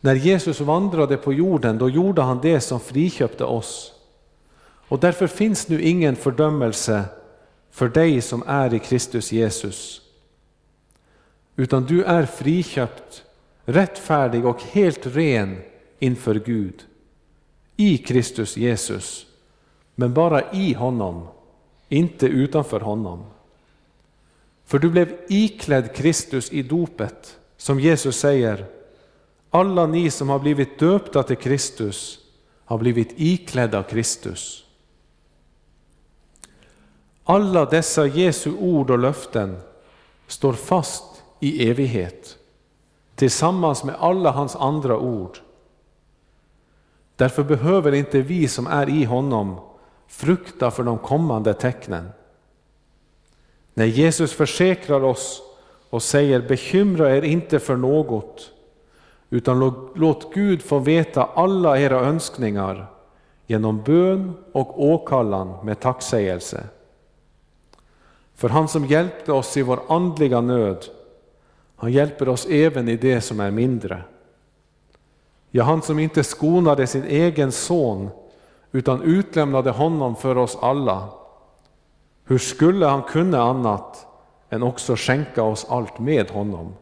När 0.01 0.15
Jesus 0.15 0.61
vandrade 0.61 1.17
på 1.17 1.33
jorden, 1.33 1.79
då 1.79 1.91
gjorde 1.91 2.23
han 2.23 2.41
det 2.43 2.61
som 2.61 2.81
friköpte 2.81 3.45
oss. 3.45 3.93
Och 4.89 4.99
därför 4.99 5.27
finns 5.27 5.69
nu 5.69 5.83
ingen 5.83 6.17
fördömelse 6.17 7.05
för 7.71 7.89
dig 7.89 8.21
som 8.21 8.43
är 8.47 8.75
i 8.75 8.79
Kristus 8.79 9.33
Jesus. 9.33 10.03
Utan 11.57 11.85
du 11.85 12.05
är 12.05 12.27
friköpt, 12.27 13.25
rättfärdig 13.65 14.47
och 14.47 14.63
helt 14.63 15.07
ren 15.07 15.57
inför 15.99 16.35
Gud. 16.35 16.85
I 17.77 17.99
Kristus 17.99 18.57
Jesus, 18.57 19.27
men 19.95 20.15
bara 20.15 20.53
i 20.53 20.73
honom, 20.73 21.29
inte 21.89 22.27
utanför 22.27 22.81
honom. 22.81 23.25
För 24.67 24.79
du 24.79 24.91
blev 24.91 25.19
iklädd 25.29 25.95
Kristus 25.95 26.53
i 26.53 26.63
dopet, 26.63 27.39
som 27.57 27.81
Jesus 27.81 28.17
säger, 28.17 28.67
alla 29.51 29.87
ni 29.87 30.11
som 30.11 30.29
har 30.29 30.39
blivit 30.39 30.79
döpta 30.79 31.23
till 31.23 31.37
Kristus 31.37 32.19
har 32.65 32.79
blivit 32.79 33.13
iklädda 33.17 33.83
Kristus. 33.83 34.65
Alla 37.25 37.65
dessa 37.65 38.07
Jesu 38.07 38.53
ord 38.57 38.91
och 38.91 38.99
löften 38.99 39.59
står 40.27 40.53
fast 40.53 41.05
i 41.41 41.71
evighet 41.71 42.39
tillsammans 43.15 43.85
med 43.85 43.95
alla 43.99 44.31
hans 44.31 44.57
andra 44.57 44.99
ord. 44.99 45.39
Därför 47.17 47.43
behöver 47.43 47.93
inte 47.93 48.21
vi 48.21 48.49
som 48.49 48.67
är 48.67 48.89
i 48.89 49.05
honom 49.05 49.61
frukta 50.07 50.71
för 50.71 50.83
de 50.83 50.99
kommande 50.99 51.55
tecknen. 51.55 52.09
När 53.79 53.87
Jesus 53.87 54.33
försäkrar 54.33 55.05
oss 55.05 55.43
och 55.91 56.03
säger 56.03 56.41
bekymra 56.41 57.17
er 57.17 57.23
inte 57.23 57.59
för 57.59 57.77
något 57.77 58.51
utan 59.31 59.91
låt 59.95 60.35
Gud 60.35 60.63
få 60.63 60.79
veta 60.79 61.25
alla 61.25 61.81
era 61.81 62.01
önskningar 62.01 62.87
genom 63.47 63.83
bön 63.83 64.35
och 64.53 64.85
åkallan 64.85 65.65
med 65.65 65.81
tacksägelse. 65.81 66.65
För 68.35 68.49
han 68.49 68.69
som 68.69 68.87
hjälpte 68.87 69.33
oss 69.33 69.57
i 69.57 69.63
vår 69.63 69.81
andliga 69.89 70.41
nöd, 70.41 70.85
han 71.77 71.93
hjälper 71.93 72.29
oss 72.29 72.47
även 72.47 72.89
i 72.89 72.97
det 72.97 73.21
som 73.21 73.41
är 73.41 73.51
mindre. 73.51 74.03
Ja, 75.51 75.65
han 75.65 75.83
som 75.83 75.99
inte 75.99 76.25
skonade 76.25 76.87
sin 76.87 77.05
egen 77.05 77.53
son 77.53 78.09
utan 78.73 79.03
utlämnade 79.03 79.71
honom 79.71 80.17
för 80.17 80.39
oss 80.39 80.59
alla. 80.61 81.09
Hur 82.27 82.39
skulle 82.39 82.87
han 82.87 83.03
kunna 83.03 83.43
annat 83.43 84.07
än 84.51 84.63
också 84.63 84.97
skänka 84.97 85.43
oss 85.43 85.67
allt 85.69 85.99
med 85.99 86.31
honom? 86.31 86.75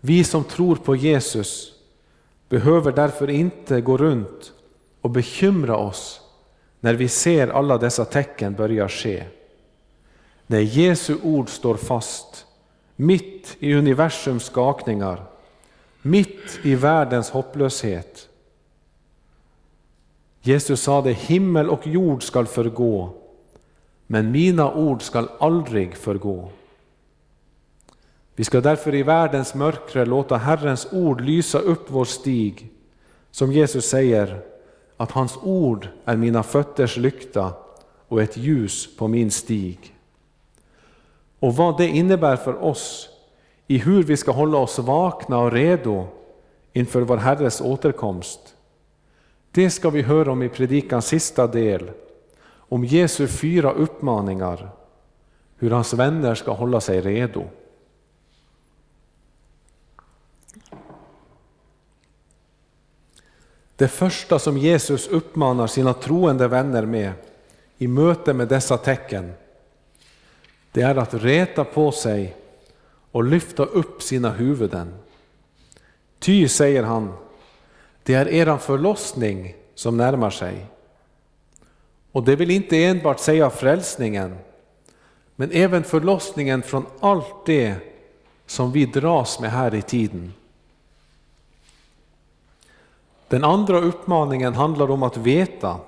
Vi 0.00 0.24
som 0.24 0.44
tror 0.44 0.76
på 0.76 0.96
Jesus 0.96 1.72
behöver 2.48 2.92
därför 2.92 3.30
inte 3.30 3.80
gå 3.80 3.96
runt 3.96 4.52
och 5.00 5.10
bekymra 5.10 5.76
oss 5.76 6.20
när 6.80 6.94
vi 6.94 7.08
ser 7.08 7.48
alla 7.48 7.78
dessa 7.78 8.04
tecken 8.04 8.54
börja 8.54 8.88
ske. 8.88 9.24
När 10.46 10.60
Jesu 10.60 11.16
ord 11.22 11.48
står 11.48 11.76
fast, 11.76 12.46
mitt 12.96 13.56
i 13.58 13.74
universums 13.74 14.44
skakningar, 14.44 15.24
mitt 16.02 16.60
i 16.62 16.74
världens 16.74 17.30
hopplöshet. 17.30 18.28
Jesus 20.42 20.82
sade, 20.82 21.12
himmel 21.12 21.70
och 21.70 21.86
jord 21.86 22.22
skall 22.22 22.46
förgå, 22.46 23.10
men 24.06 24.30
mina 24.30 24.74
ord 24.74 25.02
skall 25.02 25.28
aldrig 25.38 25.96
förgå. 25.96 26.48
Vi 28.34 28.44
ska 28.44 28.60
därför 28.60 28.94
i 28.94 29.02
världens 29.02 29.54
mörker 29.54 30.06
låta 30.06 30.36
Herrens 30.36 30.88
ord 30.92 31.20
lysa 31.20 31.58
upp 31.58 31.90
vår 31.90 32.04
stig, 32.04 32.70
som 33.30 33.52
Jesus 33.52 33.88
säger, 33.88 34.42
att 34.96 35.10
hans 35.10 35.38
ord 35.42 35.88
är 36.04 36.16
mina 36.16 36.42
fötters 36.42 36.96
lykta 36.96 37.52
och 38.08 38.22
ett 38.22 38.36
ljus 38.36 38.96
på 38.96 39.08
min 39.08 39.30
stig. 39.30 39.94
Och 41.40 41.56
vad 41.56 41.78
det 41.78 41.86
innebär 41.86 42.36
för 42.36 42.64
oss 42.64 43.08
i 43.66 43.78
hur 43.78 44.02
vi 44.02 44.16
ska 44.16 44.32
hålla 44.32 44.58
oss 44.58 44.78
vakna 44.78 45.38
och 45.38 45.52
redo 45.52 46.06
inför 46.72 47.00
vår 47.00 47.16
Herres 47.16 47.60
återkomst. 47.60 48.49
Det 49.50 49.70
ska 49.70 49.90
vi 49.90 50.02
höra 50.02 50.32
om 50.32 50.42
i 50.42 50.48
predikans 50.48 51.06
sista 51.06 51.46
del, 51.46 51.90
om 52.52 52.84
Jesu 52.84 53.28
fyra 53.28 53.72
uppmaningar, 53.72 54.70
hur 55.56 55.70
hans 55.70 55.94
vänner 55.94 56.34
ska 56.34 56.52
hålla 56.52 56.80
sig 56.80 57.00
redo. 57.00 57.44
Det 63.76 63.88
första 63.88 64.38
som 64.38 64.58
Jesus 64.58 65.08
uppmanar 65.08 65.66
sina 65.66 65.92
troende 65.92 66.48
vänner 66.48 66.86
med 66.86 67.12
i 67.78 67.86
möte 67.86 68.32
med 68.32 68.48
dessa 68.48 68.76
tecken, 68.76 69.32
det 70.72 70.82
är 70.82 70.96
att 70.96 71.14
reta 71.14 71.64
på 71.64 71.92
sig 71.92 72.36
och 73.10 73.24
lyfta 73.24 73.64
upp 73.64 74.02
sina 74.02 74.30
huvuden. 74.30 74.94
Ty, 76.18 76.48
säger 76.48 76.82
han, 76.82 77.12
det 78.02 78.14
är 78.14 78.28
eran 78.28 78.58
förlossning 78.58 79.54
som 79.74 79.96
närmar 79.96 80.30
sig. 80.30 80.66
Och 82.12 82.24
det 82.24 82.36
vill 82.36 82.50
inte 82.50 82.84
enbart 82.84 83.20
säga 83.20 83.50
frälsningen, 83.50 84.36
men 85.36 85.50
även 85.52 85.84
förlossningen 85.84 86.62
från 86.62 86.86
allt 87.00 87.46
det 87.46 87.74
som 88.46 88.72
vi 88.72 88.86
dras 88.86 89.40
med 89.40 89.50
här 89.50 89.74
i 89.74 89.82
tiden. 89.82 90.32
Den 93.28 93.44
andra 93.44 93.80
uppmaningen 93.80 94.54
handlar 94.54 94.90
om 94.90 95.02
att 95.02 95.16
veta, 95.16 95.80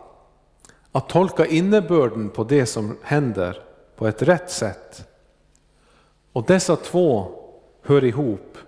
att 0.93 1.09
tolka 1.09 1.47
innebörden 1.47 2.29
på 2.29 2.45
det 2.45 2.67
som 2.67 2.99
händer 3.03 3.63
på 3.97 4.07
ett 4.07 4.23
rätt 4.23 4.51
sätt. 4.51 5.09
Och 6.33 6.45
dessa 6.45 6.77
två 6.77 7.39
hör 7.83 8.05
ihop. 8.05 8.59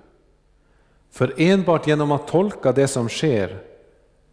För 1.15 1.35
enbart 1.37 1.87
genom 1.87 2.13
att 2.13 2.27
tolka 2.29 2.73
det 2.73 2.89
som 2.89 3.09
sker 3.09 3.59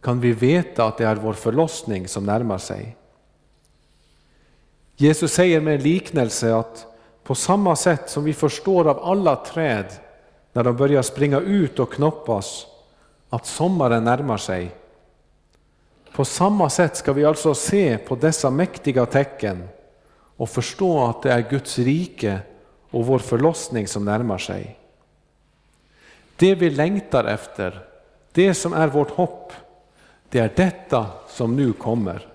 kan 0.00 0.20
vi 0.20 0.32
veta 0.32 0.84
att 0.84 0.98
det 0.98 1.06
är 1.06 1.14
vår 1.14 1.32
förlossning 1.32 2.08
som 2.08 2.26
närmar 2.26 2.58
sig. 2.58 2.96
Jesus 4.96 5.32
säger 5.32 5.60
med 5.60 5.74
en 5.74 5.82
liknelse 5.82 6.54
att 6.54 6.86
på 7.24 7.34
samma 7.34 7.76
sätt 7.76 8.10
som 8.10 8.24
vi 8.24 8.32
förstår 8.32 8.88
av 8.88 9.04
alla 9.04 9.36
träd 9.36 9.86
när 10.52 10.64
de 10.64 10.76
börjar 10.76 11.02
springa 11.02 11.40
ut 11.40 11.78
och 11.78 11.92
knoppas 11.92 12.66
att 13.30 13.46
sommaren 13.46 14.04
närmar 14.04 14.38
sig. 14.38 14.70
På 16.14 16.24
samma 16.24 16.70
sätt 16.70 16.96
ska 16.96 17.12
vi 17.12 17.24
alltså 17.24 17.54
se 17.54 17.98
på 17.98 18.14
dessa 18.14 18.50
mäktiga 18.50 19.06
tecken 19.06 19.68
och 20.36 20.50
förstå 20.50 21.04
att 21.04 21.22
det 21.22 21.32
är 21.32 21.50
Guds 21.50 21.78
rike 21.78 22.38
och 22.90 23.06
vår 23.06 23.18
förlossning 23.18 23.88
som 23.88 24.04
närmar 24.04 24.38
sig. 24.38 24.78
Det 26.42 26.54
vi 26.54 26.70
längtar 26.70 27.24
efter, 27.24 27.84
det 28.32 28.54
som 28.54 28.72
är 28.72 28.88
vårt 28.88 29.10
hopp, 29.10 29.52
det 30.28 30.38
är 30.38 30.52
detta 30.56 31.06
som 31.28 31.56
nu 31.56 31.72
kommer. 31.72 32.26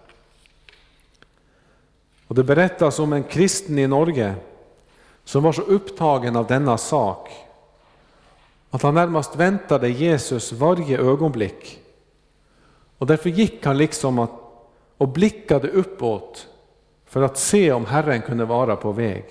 Och 2.27 2.35
Det 2.35 2.43
berättas 2.43 2.99
om 2.99 3.13
en 3.13 3.23
kristen 3.23 3.79
i 3.79 3.87
Norge 3.87 4.35
som 5.23 5.43
var 5.43 5.51
så 5.51 5.61
upptagen 5.61 6.35
av 6.35 6.47
denna 6.47 6.77
sak 6.77 7.31
att 8.69 8.81
han 8.81 8.93
närmast 8.93 9.35
väntade 9.35 9.89
Jesus 9.89 10.51
varje 10.51 10.99
ögonblick. 10.99 11.79
Och 12.97 13.07
därför 13.07 13.29
gick 13.29 13.65
han 13.65 13.77
liksom 13.77 14.19
att, 14.19 14.31
och 14.97 15.07
blickade 15.07 15.67
uppåt 15.67 16.47
för 17.05 17.21
att 17.21 17.37
se 17.37 17.71
om 17.71 17.85
Herren 17.85 18.21
kunde 18.21 18.45
vara 18.45 18.75
på 18.75 18.91
väg. 18.91 19.25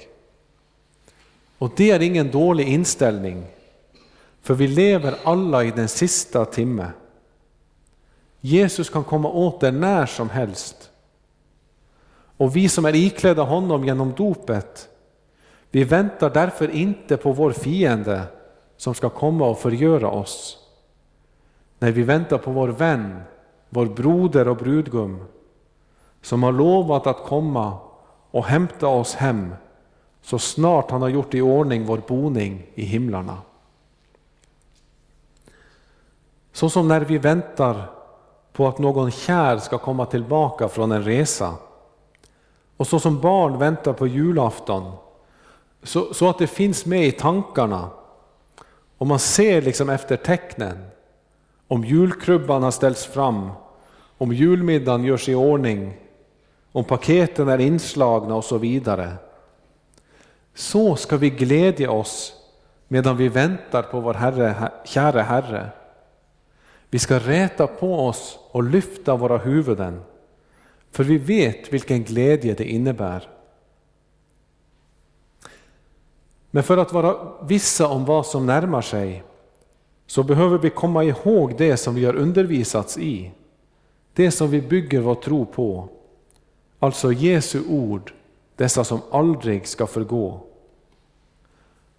Och 1.59 1.73
det 1.77 1.91
är 1.91 2.03
ingen 2.03 2.31
dålig 2.31 2.69
inställning, 2.69 3.47
för 4.47 4.55
vi 4.55 4.69
lever 4.69 5.15
alla 5.25 5.65
i 5.65 5.71
den 5.71 5.89
sista 5.89 6.45
timme. 6.45 6.91
Jesus 8.41 8.91
kan 8.91 9.05
komma 9.05 9.29
åter 9.29 9.73
när 9.73 10.07
som 10.07 10.31
helst. 10.31 10.91
Och 12.37 12.57
vi 12.57 12.69
som 12.69 12.85
är 12.85 12.95
iklädda 12.95 13.43
honom 13.43 13.85
genom 13.85 14.13
dopet, 14.13 14.89
vi 15.71 15.85
väntar 15.85 16.31
därför 16.31 16.71
inte 16.71 17.17
på 17.17 17.33
vår 17.33 17.53
fiende 17.53 18.23
som 18.77 18.95
ska 18.95 19.09
komma 19.09 19.47
och 19.49 19.59
förgöra 19.59 20.11
oss. 20.11 20.59
Nej, 21.79 21.93
vi 21.93 22.03
väntar 22.03 22.39
på 22.39 22.51
vår 22.51 22.69
vän, 22.69 23.21
vår 23.69 23.87
broder 23.87 24.49
och 24.49 24.57
brudgum, 24.57 25.25
som 26.23 26.43
har 26.43 26.53
lovat 26.53 27.07
att 27.07 27.25
komma 27.25 27.79
och 28.31 28.45
hämta 28.45 28.87
oss 28.87 29.15
hem 29.15 29.55
så 30.23 30.39
snart 30.39 30.91
han 30.91 31.03
har 31.03 31.09
gjort 31.09 31.35
i 31.35 31.41
ordning 31.41 31.85
vår 31.85 32.03
boning 32.09 32.67
i 32.75 32.85
himlarna. 32.85 33.39
Så 36.57 36.71
som 36.71 36.89
när 36.89 37.01
vi 37.01 37.19
väntar 37.19 37.91
på 38.53 38.69
att 38.69 38.79
någon 38.79 39.11
kär 39.11 39.59
ska 39.59 39.79
komma 39.79 40.07
tillbaka 40.07 40.69
från 40.69 40.93
en 40.93 41.05
resa 41.05 41.55
och 42.77 42.87
så 42.87 43.01
som 43.01 43.21
barn 43.21 43.59
väntar 43.59 43.93
på 43.93 44.07
julafton, 44.07 44.93
så, 45.83 46.15
så 46.15 46.29
att 46.29 46.39
det 46.39 46.47
finns 46.47 46.87
med 46.87 47.07
i 47.07 47.13
tankarna. 47.13 47.89
Och 48.99 49.07
man 49.07 49.19
ser 49.19 49.63
liksom 49.63 49.91
efter 49.91 50.17
tecknen. 50.17 50.87
Om 51.69 51.85
julkrubban 51.85 52.63
har 52.63 52.71
ställts 52.71 53.07
fram, 53.07 53.51
om 54.19 54.33
julmiddagen 54.33 55.05
görs 55.05 55.29
i 55.29 55.35
ordning, 55.35 55.97
om 56.73 56.85
paketen 56.85 57.49
är 57.49 57.59
inslagna 57.59 58.35
och 58.35 58.45
så 58.45 58.59
vidare. 58.59 59.13
Så 60.55 60.97
ska 60.97 61.17
vi 61.17 61.31
glädja 61.31 61.91
oss 61.91 62.33
medan 62.89 63.17
vi 63.17 63.29
väntar 63.29 63.83
på 63.83 64.01
vår 64.01 64.15
herre, 64.15 64.71
käre 64.85 65.21
Herre. 65.21 65.71
Vi 66.97 67.01
ska 67.01 67.19
räta 67.19 67.67
på 67.67 68.07
oss 68.07 68.39
och 68.51 68.63
lyfta 68.63 69.17
våra 69.17 69.39
huvuden, 69.39 70.01
för 70.91 71.05
vi 71.05 71.19
vet 71.19 71.73
vilken 71.73 72.05
glädje 72.05 72.55
det 72.55 72.65
innebär. 72.65 73.29
Men 76.51 76.63
för 76.63 76.77
att 76.77 76.93
vara 76.93 77.17
vissa 77.43 77.89
om 77.89 78.05
vad 78.05 78.27
som 78.27 78.47
närmar 78.47 78.83
sig 78.83 79.23
så 80.07 80.23
behöver 80.23 80.59
vi 80.59 80.71
komma 80.71 81.05
ihåg 81.05 81.55
det 81.59 81.77
som 81.77 81.95
vi 81.95 82.05
har 82.05 82.17
undervisats 82.17 82.99
i, 82.99 83.31
det 84.13 84.31
som 84.31 84.51
vi 84.51 84.63
bygger 84.63 85.01
vår 85.01 85.15
tro 85.15 85.47
på, 85.47 85.89
alltså 86.79 87.13
Jesu 87.13 87.63
ord, 87.69 88.13
dessa 88.55 88.85
som 88.85 89.01
aldrig 89.11 89.67
ska 89.67 89.87
förgå. 89.87 90.41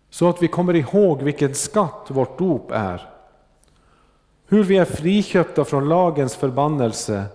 Så 0.10 0.30
att 0.30 0.44
vi 0.44 0.48
kommer 0.48 0.76
ihåg 0.76 1.22
vilken 1.22 1.56
skatt 1.56 2.06
vårt 2.08 2.38
dop 2.38 2.72
är, 2.72 3.17
hur 4.48 4.64
vi 4.64 4.78
är 4.78 4.86
friköpta 4.86 5.66
från 5.66 5.90
lagens 5.90 6.36
förbannelse 6.36 7.26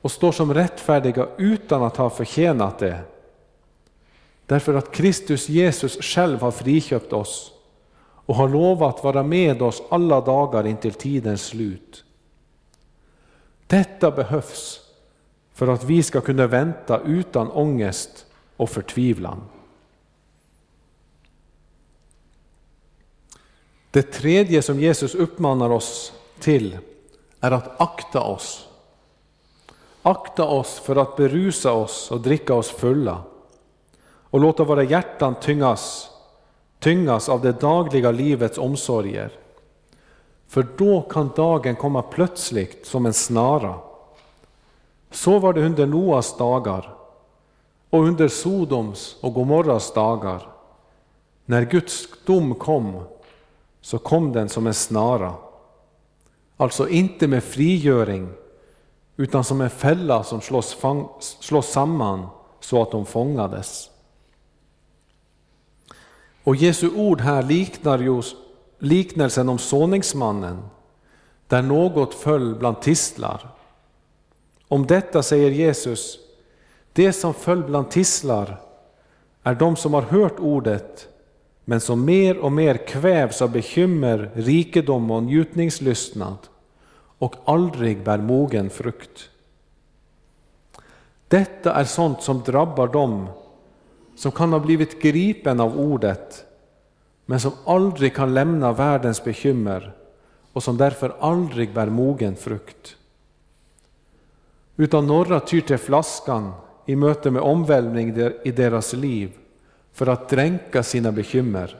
och 0.00 0.12
står 0.12 0.32
som 0.32 0.54
rättfärdiga 0.54 1.28
utan 1.36 1.82
att 1.82 1.96
ha 1.96 2.10
förtjänat 2.10 2.78
det. 2.78 3.00
Därför 4.46 4.74
att 4.74 4.92
Kristus 4.92 5.48
Jesus 5.48 5.98
själv 6.00 6.40
har 6.40 6.50
friköpt 6.50 7.12
oss 7.12 7.52
och 8.26 8.34
har 8.34 8.48
lovat 8.48 9.04
vara 9.04 9.22
med 9.22 9.62
oss 9.62 9.82
alla 9.90 10.20
dagar 10.20 10.66
intill 10.66 10.94
tidens 10.94 11.46
slut. 11.46 12.04
Detta 13.66 14.10
behövs 14.10 14.80
för 15.52 15.68
att 15.68 15.84
vi 15.84 16.02
ska 16.02 16.20
kunna 16.20 16.46
vänta 16.46 17.00
utan 17.00 17.50
ångest 17.50 18.26
och 18.56 18.70
förtvivlan. 18.70 19.42
Det 23.90 24.02
tredje 24.02 24.62
som 24.62 24.80
Jesus 24.80 25.14
uppmanar 25.14 25.70
oss 25.70 26.12
till 26.42 26.78
är 27.40 27.50
att 27.50 27.80
akta 27.80 28.20
oss. 28.20 28.68
Akta 30.02 30.44
oss 30.44 30.78
för 30.78 30.96
att 30.96 31.16
berusa 31.16 31.72
oss 31.72 32.10
och 32.10 32.20
dricka 32.20 32.54
oss 32.54 32.70
fulla 32.70 33.22
och 34.30 34.40
låta 34.40 34.64
våra 34.64 34.82
hjärtan 34.82 35.34
tyngas, 35.34 36.10
tyngas 36.78 37.28
av 37.28 37.40
det 37.40 37.60
dagliga 37.60 38.10
livets 38.10 38.58
omsorger. 38.58 39.32
För 40.48 40.66
då 40.76 41.02
kan 41.02 41.30
dagen 41.36 41.76
komma 41.76 42.02
plötsligt 42.02 42.86
som 42.86 43.06
en 43.06 43.12
snara. 43.12 43.74
Så 45.10 45.38
var 45.38 45.52
det 45.52 45.66
under 45.66 45.86
Noas 45.86 46.36
dagar 46.36 46.94
och 47.90 48.00
under 48.00 48.28
Sodoms 48.28 49.16
och 49.20 49.34
Gomorras 49.34 49.92
dagar. 49.92 50.48
När 51.44 51.62
Guds 51.62 52.08
dom 52.26 52.54
kom, 52.54 53.02
så 53.80 53.98
kom 53.98 54.32
den 54.32 54.48
som 54.48 54.66
en 54.66 54.74
snara. 54.74 55.34
Alltså 56.62 56.88
inte 56.88 57.28
med 57.28 57.44
frigöring, 57.44 58.28
utan 59.16 59.44
som 59.44 59.60
en 59.60 59.70
fälla 59.70 60.24
som 60.24 60.40
slås, 60.40 60.76
slås 61.20 61.68
samman 61.72 62.26
så 62.60 62.82
att 62.82 62.90
de 62.90 63.06
fångades. 63.06 63.90
Och 66.44 66.56
Jesu 66.56 66.90
ord 66.90 67.20
här 67.20 67.42
liknar 67.42 67.98
ju 67.98 68.22
liknelsen 68.78 69.48
om 69.48 69.58
såningsmannen, 69.58 70.62
där 71.48 71.62
något 71.62 72.14
föll 72.14 72.54
bland 72.54 72.80
tistlar. 72.80 73.50
Om 74.68 74.86
detta 74.86 75.22
säger 75.22 75.50
Jesus, 75.50 76.18
det 76.92 77.12
som 77.12 77.34
föll 77.34 77.62
bland 77.62 77.90
tistlar 77.90 78.60
är 79.42 79.54
de 79.54 79.76
som 79.76 79.94
har 79.94 80.02
hört 80.02 80.38
ordet, 80.38 81.08
men 81.64 81.80
som 81.80 82.04
mer 82.04 82.38
och 82.38 82.52
mer 82.52 82.86
kvävs 82.86 83.42
av 83.42 83.50
bekymmer, 83.50 84.30
rikedom 84.34 85.10
och 85.10 85.22
njutningslystnad 85.22 86.36
och 87.22 87.36
aldrig 87.44 88.04
bär 88.04 88.18
mogen 88.18 88.70
frukt. 88.70 89.30
Detta 91.28 91.74
är 91.74 91.84
sånt 91.84 92.22
som 92.22 92.42
drabbar 92.42 92.88
dem 92.88 93.26
som 94.16 94.32
kan 94.32 94.52
ha 94.52 94.58
blivit 94.58 95.02
gripen 95.02 95.60
av 95.60 95.80
ordet, 95.80 96.44
men 97.26 97.40
som 97.40 97.52
aldrig 97.64 98.14
kan 98.14 98.34
lämna 98.34 98.72
världens 98.72 99.24
bekymmer 99.24 99.92
och 100.52 100.62
som 100.62 100.76
därför 100.76 101.16
aldrig 101.20 101.74
bär 101.74 101.86
mogen 101.86 102.36
frukt. 102.36 102.96
Utan 104.76 105.06
några 105.06 105.40
tyr 105.40 105.60
till 105.60 105.78
flaskan 105.78 106.52
i 106.86 106.96
möte 106.96 107.30
med 107.30 107.42
omvälvning 107.42 108.16
i 108.44 108.50
deras 108.50 108.92
liv 108.92 109.32
för 109.92 110.06
att 110.06 110.28
dränka 110.28 110.82
sina 110.82 111.12
bekymmer. 111.12 111.76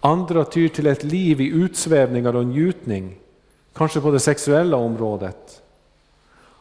Andra 0.00 0.44
tyr 0.44 0.68
till 0.68 0.86
ett 0.86 1.04
liv 1.04 1.40
i 1.40 1.48
utsvävningar 1.48 2.36
och 2.36 2.46
njutning, 2.46 3.18
kanske 3.78 4.00
på 4.00 4.10
det 4.10 4.20
sexuella 4.20 4.76
området. 4.76 5.62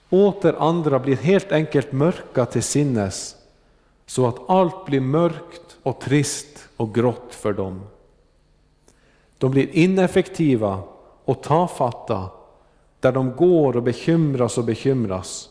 Åter 0.09 0.55
andra 0.59 0.99
blir 0.99 1.15
helt 1.15 1.51
enkelt 1.51 1.91
mörka 1.91 2.45
till 2.45 2.63
sinnes 2.63 3.35
så 4.05 4.27
att 4.27 4.49
allt 4.49 4.85
blir 4.85 5.01
mörkt 5.01 5.77
och 5.83 5.99
trist 5.99 6.69
och 6.77 6.95
grått 6.95 7.35
för 7.35 7.53
dem. 7.53 7.81
De 9.37 9.51
blir 9.51 9.69
ineffektiva 9.69 10.83
och 11.25 11.43
tafatta 11.43 12.29
där 12.99 13.11
de 13.11 13.35
går 13.35 13.77
och 13.77 13.83
bekymras 13.83 14.57
och 14.57 14.63
bekymras. 14.63 15.49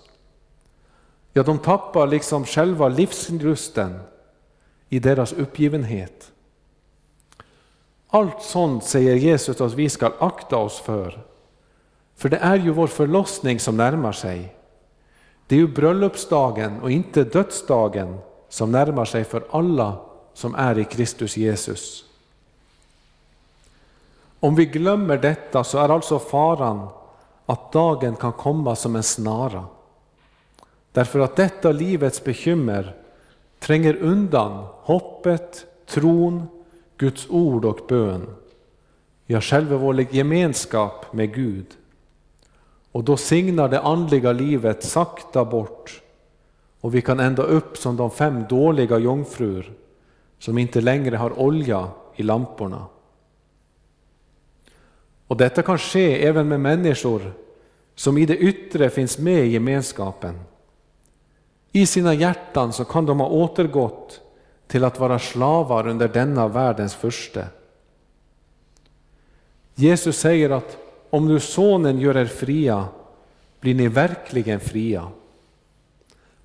Ja, 1.33 1.43
de 1.43 1.59
tappar 1.59 2.07
liksom 2.07 2.45
själva 2.45 2.89
livslusten 2.89 3.99
i 4.89 4.99
deras 4.99 5.33
uppgivenhet. 5.33 6.33
Allt 8.09 8.43
sånt 8.43 8.85
säger 8.85 9.15
Jesus 9.15 9.61
att 9.61 9.75
vi 9.75 9.89
ska 9.89 10.13
akta 10.19 10.57
oss 10.57 10.79
för. 10.81 11.25
För 12.17 12.29
det 12.29 12.37
är 12.37 12.57
ju 12.57 12.71
vår 12.71 12.87
förlossning 12.87 13.61
som 13.61 13.77
närmar 13.77 14.13
sig. 14.13 14.57
Det 15.47 15.55
är 15.55 15.59
ju 15.59 15.69
bröllopsdagen 15.69 16.81
och 16.81 16.91
inte 16.91 17.25
dödsdagen 17.25 18.19
som 18.49 18.73
närmar 18.73 19.05
sig 19.05 19.25
för 19.25 19.45
alla 19.51 19.97
som 20.35 20.55
är 20.55 20.79
i 20.79 20.85
Kristus 20.85 21.37
Jesus. 21.37 22.05
Om 24.41 24.55
vi 24.55 24.67
glömmer 24.67 25.17
detta 25.17 25.65
så 25.65 25.79
är 25.79 25.89
alltså 25.89 26.19
faran 26.19 26.89
att 27.47 27.73
dagen 27.73 28.17
kan 28.17 28.33
komma 28.33 28.77
som 28.77 28.97
en 28.97 29.03
snara. 29.03 29.65
Därför 30.93 31.21
att 31.21 31.37
detta 31.37 31.73
livets 31.73 32.25
bekymmer 32.25 32.97
tränger 33.59 33.97
undan 33.97 34.67
hoppet, 34.73 35.67
tron, 35.87 36.47
Guds 36.97 37.27
ord 37.31 37.65
och 37.65 37.81
bön, 37.89 38.27
ja, 39.27 39.41
själva 39.41 39.77
vår 39.77 40.15
gemenskap 40.15 41.13
med 41.13 41.35
Gud. 41.35 41.67
Och 42.97 43.05
då 43.05 43.17
signar 43.17 43.69
det 43.69 43.81
andliga 43.81 44.33
livet 44.33 44.85
sakta 44.85 45.45
bort 45.45 46.03
och 46.81 46.95
vi 46.95 47.03
kan 47.03 47.21
ända 47.21 47.43
upp 47.43 47.77
som 47.77 47.97
de 47.97 48.11
fem 48.11 48.45
dåliga 48.49 48.99
jungfrur 48.99 49.73
som 50.39 50.59
inte 50.59 50.81
längre 50.81 51.17
har 51.17 51.39
olja 51.39 51.89
i 52.15 52.23
lamporna. 52.23 52.87
Och 55.27 55.37
detta 55.37 55.63
kan 55.63 55.79
ske 55.79 56.27
även 56.27 56.49
med 56.49 56.61
människor 56.61 57.33
som 57.95 58.19
i 58.19 58.27
det 58.27 58.37
yttre 58.37 58.91
finns 58.91 59.19
med 59.19 59.47
i 59.47 59.49
gemenskapen. 59.49 60.41
I 61.73 61.87
sina 61.87 62.15
hjärtan 62.15 62.73
så 62.73 62.85
kan 62.85 63.07
de 63.07 63.21
ha 63.21 63.29
återgått 63.29 64.21
till 64.67 64.85
att 64.85 65.01
vara 65.01 65.19
slavar 65.19 65.87
under 65.87 66.09
denna 66.09 66.49
världens 66.49 66.95
furste. 66.95 67.49
Jesus 69.75 70.19
säger 70.19 70.51
att 70.51 70.86
om 71.17 71.29
nu 71.29 71.41
sonen 71.41 72.01
gör 72.01 72.17
er 72.17 72.27
fria 72.27 72.89
blir 73.61 73.75
ni 73.75 73.89
verkligen 73.89 74.61
fria. 74.61 75.09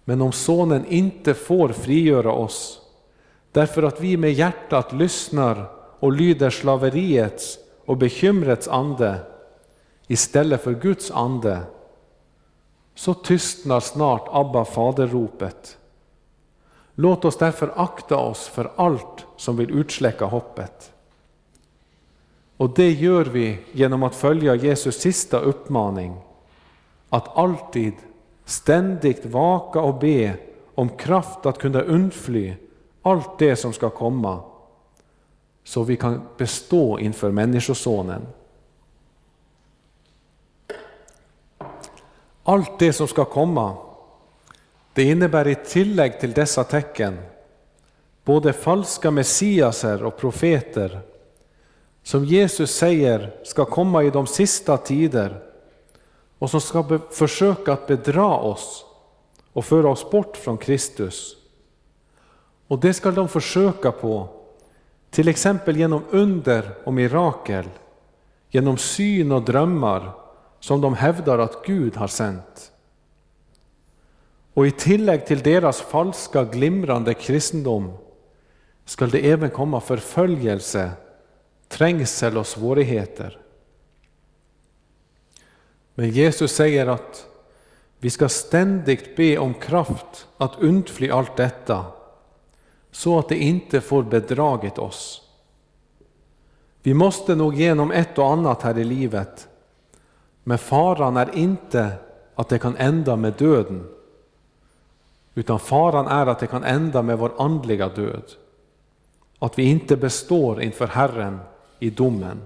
Men 0.04 0.22
om 0.22 0.32
sonen 0.32 0.86
inte 0.86 1.34
får 1.34 1.70
frigöra 1.70 2.32
oss 2.32 2.82
därför 3.52 3.84
att 3.84 4.02
vi 4.02 4.18
med 4.18 4.34
hjärtat 4.34 4.94
lyssnar 4.94 5.72
och 6.00 6.12
lyder 6.12 6.50
slaveriets 6.50 7.58
och 7.86 7.98
bekymrets 7.98 8.68
ande 8.68 9.20
istället 10.08 10.64
för 10.64 10.74
Guds 10.74 11.12
ande 11.12 11.60
så 12.96 13.14
tystnar 13.14 13.80
snart 13.80 14.28
Abba 14.32 14.66
faderropet. 14.66 15.78
Låt 16.96 17.26
oss 17.26 17.38
därför 17.38 17.74
akta 17.76 18.18
oss 18.18 18.48
för 18.48 18.72
allt 18.76 19.26
som 19.38 19.58
vill 19.58 19.72
utsläcka 19.72 20.26
hoppet. 20.26 20.94
Och 22.62 22.70
det 22.70 22.92
gör 22.92 23.26
vi 23.26 23.60
genom 23.72 24.04
att 24.04 24.16
följa 24.16 24.56
Jesus 24.56 25.00
sista 25.00 25.40
uppmaning, 25.40 26.16
att 27.10 27.38
alltid 27.38 27.94
ständigt 28.46 29.26
vaka 29.26 29.80
och 29.80 30.00
be 30.00 30.34
om 30.76 30.90
kraft 30.90 31.46
att 31.46 31.58
kunna 31.58 31.82
undfly 31.82 32.54
allt 33.02 33.40
det 33.40 33.56
som 33.56 33.74
ska 33.74 33.90
komma, 33.90 34.44
så 35.64 35.84
vi 35.84 35.98
kan 35.98 36.22
bestå 36.38 37.00
inför 37.00 37.32
Människosonen. 37.32 38.22
Allt 42.44 42.80
det 42.80 42.94
som 42.94 43.08
ska 43.08 43.26
komma, 43.26 43.76
det 44.94 45.04
innebär 45.04 45.48
i 45.48 45.56
tillägg 45.56 46.20
till 46.20 46.32
dessa 46.32 46.64
tecken 46.64 47.18
både 48.24 48.54
falska 48.54 49.12
messiaser 49.12 50.04
och 50.04 50.18
profeter 50.18 51.11
som 52.04 52.26
Jesus 52.26 52.72
säger 52.76 53.36
ska 53.44 53.66
komma 53.66 54.04
i 54.04 54.10
de 54.10 54.28
sista 54.28 54.78
tider 54.78 55.44
och 56.40 56.50
som 56.50 56.62
ska 56.62 57.00
försöka 57.12 57.74
att 57.74 57.88
bedra 57.88 58.36
oss 58.36 58.86
och 59.54 59.66
föra 59.66 59.90
oss 59.90 60.10
bort 60.12 60.38
från 60.38 60.58
Kristus. 60.58 61.36
Och 62.68 62.80
det 62.80 62.94
ska 62.94 63.12
de 63.12 63.28
försöka 63.28 63.92
på, 63.92 64.28
till 65.10 65.28
exempel 65.28 65.78
genom 65.78 66.04
under 66.10 66.72
och 66.84 66.94
mirakel, 66.94 67.66
genom 68.50 68.78
syn 68.78 69.32
och 69.32 69.42
drömmar 69.42 70.12
som 70.60 70.82
de 70.82 70.94
hävdar 70.94 71.40
att 71.40 71.66
Gud 71.66 71.96
har 71.96 72.08
sänt. 72.08 72.72
Och 74.54 74.68
i 74.68 74.72
tillägg 74.72 75.26
till 75.26 75.42
deras 75.42 75.82
falska 75.82 76.44
glimrande 76.44 77.14
kristendom 77.14 77.94
skall 78.86 79.10
det 79.10 79.32
även 79.32 79.50
komma 79.50 79.80
förföljelse, 79.80 80.92
trängsel 81.72 82.38
och 82.38 82.48
svårigheter. 82.48 83.38
Men 85.96 86.10
Jesus 86.10 86.56
säger 86.56 86.88
att 86.88 87.28
vi 88.00 88.10
ska 88.10 88.30
ständigt 88.30 89.16
be 89.16 89.38
om 89.38 89.54
kraft 89.54 90.28
att 90.38 90.60
undfly 90.60 91.10
allt 91.10 91.38
detta, 91.38 91.86
så 92.92 93.20
att 93.20 93.30
det 93.30 93.38
inte 93.38 93.82
får 93.82 94.04
bedragit 94.04 94.78
oss. 94.78 95.22
Vi 96.84 96.94
måste 96.94 97.36
nog 97.36 97.56
genom 97.56 97.92
ett 97.92 98.18
och 98.18 98.32
annat 98.32 98.62
här 98.62 98.78
i 98.78 98.84
livet, 98.84 99.48
men 100.44 100.58
faran 100.58 101.18
är 101.18 101.36
inte 101.36 101.92
att 102.36 102.50
det 102.50 102.60
kan 102.60 102.76
ända 102.78 103.16
med 103.16 103.34
döden, 103.34 103.88
utan 105.36 105.60
faran 105.60 106.08
är 106.08 106.26
att 106.26 106.40
det 106.40 106.48
kan 106.48 106.64
ända 106.64 107.02
med 107.02 107.18
vår 107.18 107.32
andliga 107.38 107.90
död. 107.90 108.32
Att 109.40 109.60
vi 109.60 109.64
inte 109.64 109.98
består 109.98 110.62
inför 110.62 110.88
Herren 110.88 111.40
i 111.82 111.90
domen. 111.90 112.42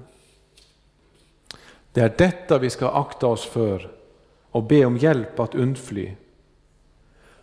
Det 1.91 2.01
är 2.01 2.13
detta 2.17 2.57
vi 2.57 2.69
ska 2.69 2.89
akta 2.89 3.27
oss 3.27 3.45
för 3.45 3.91
och 4.51 4.63
be 4.63 4.85
om 4.85 4.97
hjälp 4.97 5.39
att 5.39 5.55
undfly. 5.55 6.11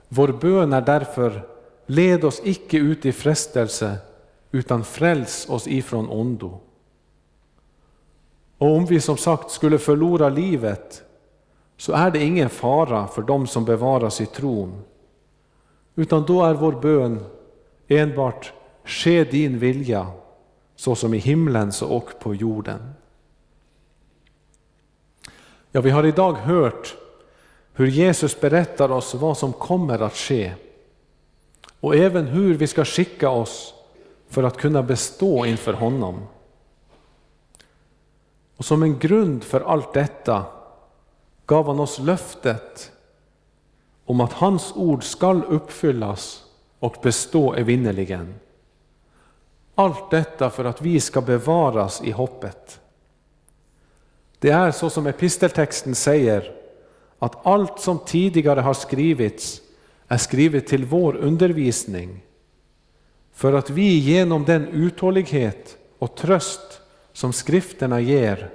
Vår 0.08 0.28
bön 0.28 0.72
är 0.72 0.80
därför, 0.80 1.48
led 1.86 2.24
oss 2.24 2.40
icke 2.44 2.76
ut 2.76 3.06
i 3.06 3.12
frestelse, 3.12 3.98
utan 4.50 4.84
fräls 4.84 5.48
oss 5.48 5.66
ifrån 5.66 6.08
ondo. 6.08 6.60
Och 8.58 8.76
om 8.76 8.86
vi 8.86 9.00
som 9.00 9.16
sagt 9.16 9.50
skulle 9.50 9.78
förlora 9.78 10.28
livet, 10.28 11.02
så 11.76 11.92
är 11.92 12.10
det 12.10 12.22
ingen 12.24 12.50
fara 12.50 13.06
för 13.06 13.22
dem 13.22 13.46
som 13.46 13.64
bevaras 13.64 14.20
i 14.20 14.26
tron, 14.26 14.82
utan 15.94 16.26
då 16.26 16.44
är 16.44 16.54
vår 16.54 16.72
bön 16.72 17.24
enbart 17.88 18.52
ske 18.84 19.24
din 19.24 19.58
vilja, 19.58 20.06
så 20.82 20.94
som 20.94 21.14
i 21.14 21.18
himlen 21.18 21.72
så 21.72 21.88
och 21.88 22.18
på 22.18 22.34
jorden. 22.34 22.94
Ja, 25.70 25.80
vi 25.80 25.90
har 25.90 26.06
idag 26.06 26.32
hört 26.32 26.96
hur 27.72 27.86
Jesus 27.86 28.40
berättar 28.40 28.92
oss 28.92 29.14
vad 29.14 29.38
som 29.38 29.52
kommer 29.52 30.02
att 30.02 30.16
ske 30.16 30.54
och 31.80 31.96
även 31.96 32.26
hur 32.26 32.54
vi 32.54 32.66
ska 32.66 32.84
skicka 32.84 33.30
oss 33.30 33.74
för 34.28 34.42
att 34.42 34.56
kunna 34.56 34.82
bestå 34.82 35.46
inför 35.46 35.72
honom. 35.72 36.20
Och 38.56 38.64
som 38.64 38.82
en 38.82 38.98
grund 38.98 39.44
för 39.44 39.60
allt 39.60 39.92
detta 39.92 40.44
gav 41.46 41.66
han 41.66 41.80
oss 41.80 41.98
löftet 41.98 42.92
om 44.04 44.20
att 44.20 44.32
hans 44.32 44.72
ord 44.76 45.04
skall 45.04 45.44
uppfyllas 45.44 46.44
och 46.78 46.96
bestå 47.02 47.54
evinnerligen. 47.54 48.34
Allt 49.74 50.10
detta 50.10 50.50
för 50.50 50.64
att 50.64 50.82
vi 50.82 51.00
ska 51.00 51.20
bevaras 51.20 52.02
i 52.02 52.10
hoppet. 52.10 52.80
Det 54.38 54.50
är 54.50 54.70
så 54.70 54.90
som 54.90 55.06
episteltexten 55.06 55.94
säger, 55.94 56.54
att 57.18 57.46
allt 57.46 57.80
som 57.80 57.98
tidigare 57.98 58.60
har 58.60 58.74
skrivits 58.74 59.60
är 60.08 60.16
skrivet 60.16 60.66
till 60.66 60.84
vår 60.84 61.16
undervisning, 61.16 62.24
för 63.32 63.52
att 63.52 63.70
vi 63.70 63.98
genom 63.98 64.44
den 64.44 64.68
uthållighet 64.68 65.76
och 65.98 66.14
tröst 66.14 66.80
som 67.12 67.32
skrifterna 67.32 68.00
ger 68.00 68.50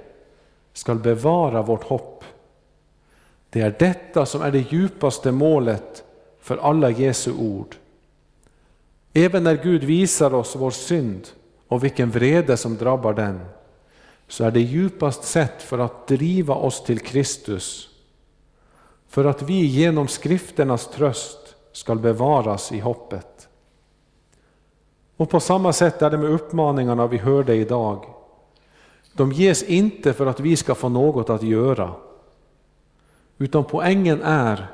skall 0.72 0.98
bevara 0.98 1.62
vårt 1.62 1.84
hopp. 1.84 2.24
Det 3.50 3.60
är 3.60 3.76
detta 3.78 4.26
som 4.26 4.42
är 4.42 4.50
det 4.50 4.72
djupaste 4.72 5.32
målet 5.32 6.04
för 6.40 6.56
alla 6.56 6.90
Jesu 6.90 7.32
ord. 7.32 7.76
Även 9.12 9.44
när 9.44 9.56
Gud 9.62 9.84
visar 9.84 10.34
oss 10.34 10.56
vår 10.56 10.70
synd 10.70 11.28
och 11.68 11.84
vilken 11.84 12.10
vrede 12.10 12.56
som 12.56 12.76
drabbar 12.76 13.12
den, 13.12 13.40
så 14.28 14.44
är 14.44 14.50
det 14.50 14.60
djupast 14.60 15.24
sett 15.24 15.62
för 15.62 15.78
att 15.78 16.06
driva 16.06 16.54
oss 16.54 16.84
till 16.84 16.98
Kristus, 17.00 17.88
för 19.08 19.24
att 19.24 19.42
vi 19.42 19.66
genom 19.66 20.08
skrifternas 20.08 20.90
tröst 20.90 21.56
skall 21.72 21.98
bevaras 21.98 22.72
i 22.72 22.78
hoppet. 22.78 23.48
Och 25.16 25.30
på 25.30 25.40
samma 25.40 25.72
sätt 25.72 26.02
är 26.02 26.10
det 26.10 26.18
med 26.18 26.30
uppmaningarna 26.30 27.06
vi 27.06 27.16
hörde 27.16 27.54
idag. 27.54 28.04
De 29.12 29.32
ges 29.32 29.62
inte 29.62 30.12
för 30.12 30.26
att 30.26 30.40
vi 30.40 30.56
ska 30.56 30.74
få 30.74 30.88
något 30.88 31.30
att 31.30 31.42
göra, 31.42 31.94
utan 33.38 33.64
poängen 33.64 34.22
är 34.22 34.66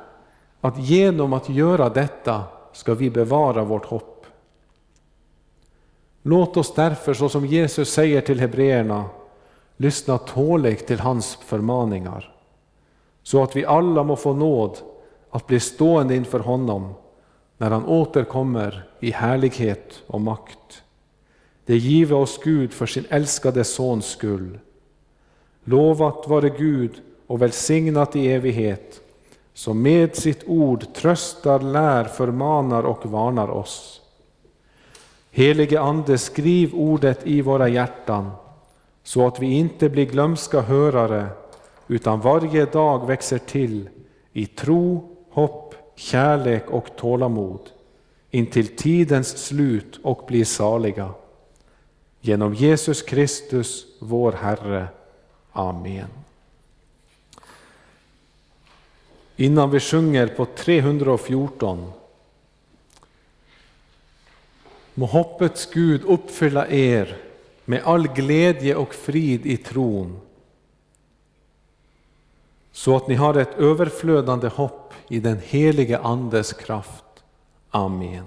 att 0.61 0.79
genom 0.79 1.33
att 1.33 1.49
göra 1.49 1.89
detta 1.89 2.43
ska 2.73 2.93
vi 2.93 3.09
bevara 3.09 3.63
vårt 3.63 3.85
hopp. 3.85 4.14
Låt 6.27 6.57
oss 6.57 6.73
därför, 6.73 7.13
så 7.13 7.29
som 7.29 7.45
Jesus 7.45 7.89
säger 7.89 8.21
till 8.21 8.39
hebreerna, 8.39 9.05
lyssna 9.77 10.17
tåligt 10.17 10.87
till 10.87 10.99
hans 10.99 11.35
förmaningar, 11.35 12.35
så 13.23 13.43
att 13.43 13.55
vi 13.55 13.65
alla 13.65 14.03
må 14.03 14.15
få 14.15 14.33
nåd 14.33 14.77
att 15.29 15.47
bli 15.47 15.59
stående 15.59 16.15
inför 16.15 16.39
honom 16.39 16.93
när 17.57 17.71
han 17.71 17.85
återkommer 17.85 18.89
i 18.99 19.11
härlighet 19.11 20.03
och 20.07 20.21
makt. 20.21 20.83
Det 21.65 21.77
give 21.77 22.15
oss 22.15 22.39
Gud 22.43 22.73
för 22.73 22.85
sin 22.85 23.05
älskade 23.09 23.63
Sons 23.63 24.05
skull. 24.05 24.59
Lovat 25.63 26.27
vare 26.27 26.49
Gud 26.49 27.01
och 27.27 27.41
välsignat 27.41 28.15
i 28.15 28.31
evighet, 28.31 29.01
som 29.53 29.81
med 29.81 30.15
sitt 30.15 30.43
ord 30.47 30.93
tröstar, 30.93 31.59
lär, 31.59 32.03
förmanar 32.03 32.83
och 32.83 33.05
varnar 33.05 33.49
oss. 33.49 34.01
Helige 35.37 35.79
Ande, 35.79 36.17
skriv 36.17 36.75
ordet 36.75 37.27
i 37.27 37.41
våra 37.41 37.67
hjärtan, 37.67 38.31
så 39.03 39.27
att 39.27 39.39
vi 39.39 39.53
inte 39.53 39.89
blir 39.89 40.05
glömska 40.05 40.61
hörare, 40.61 41.27
utan 41.87 42.21
varje 42.21 42.65
dag 42.65 43.07
växer 43.07 43.37
till 43.37 43.89
i 44.33 44.45
tro, 44.45 45.15
hopp, 45.29 45.75
kärlek 45.95 46.69
och 46.69 46.95
tålamod, 46.95 47.59
intill 48.31 48.75
tidens 48.75 49.45
slut 49.45 49.99
och 50.03 50.23
blir 50.27 50.45
saliga. 50.45 51.09
Genom 52.21 52.53
Jesus 52.53 53.01
Kristus, 53.01 53.85
vår 53.99 54.31
Herre. 54.31 54.87
Amen. 55.51 56.09
Innan 59.35 59.71
vi 59.71 59.79
sjunger 59.79 60.27
på 60.27 60.45
314 60.45 61.91
Må 64.95 65.05
hoppets 65.05 65.65
Gud 65.73 66.05
uppfylla 66.07 66.67
er 66.67 67.17
med 67.65 67.81
all 67.83 68.07
glädje 68.07 68.75
och 68.75 68.93
frid 68.93 69.45
i 69.45 69.57
tron, 69.57 70.19
så 72.71 72.95
att 72.95 73.07
ni 73.07 73.15
har 73.15 73.35
ett 73.35 73.57
överflödande 73.57 74.47
hopp 74.47 74.93
i 75.07 75.19
den 75.19 75.39
helige 75.43 75.99
Andes 75.99 76.53
kraft. 76.53 77.03
Amen. 77.69 78.23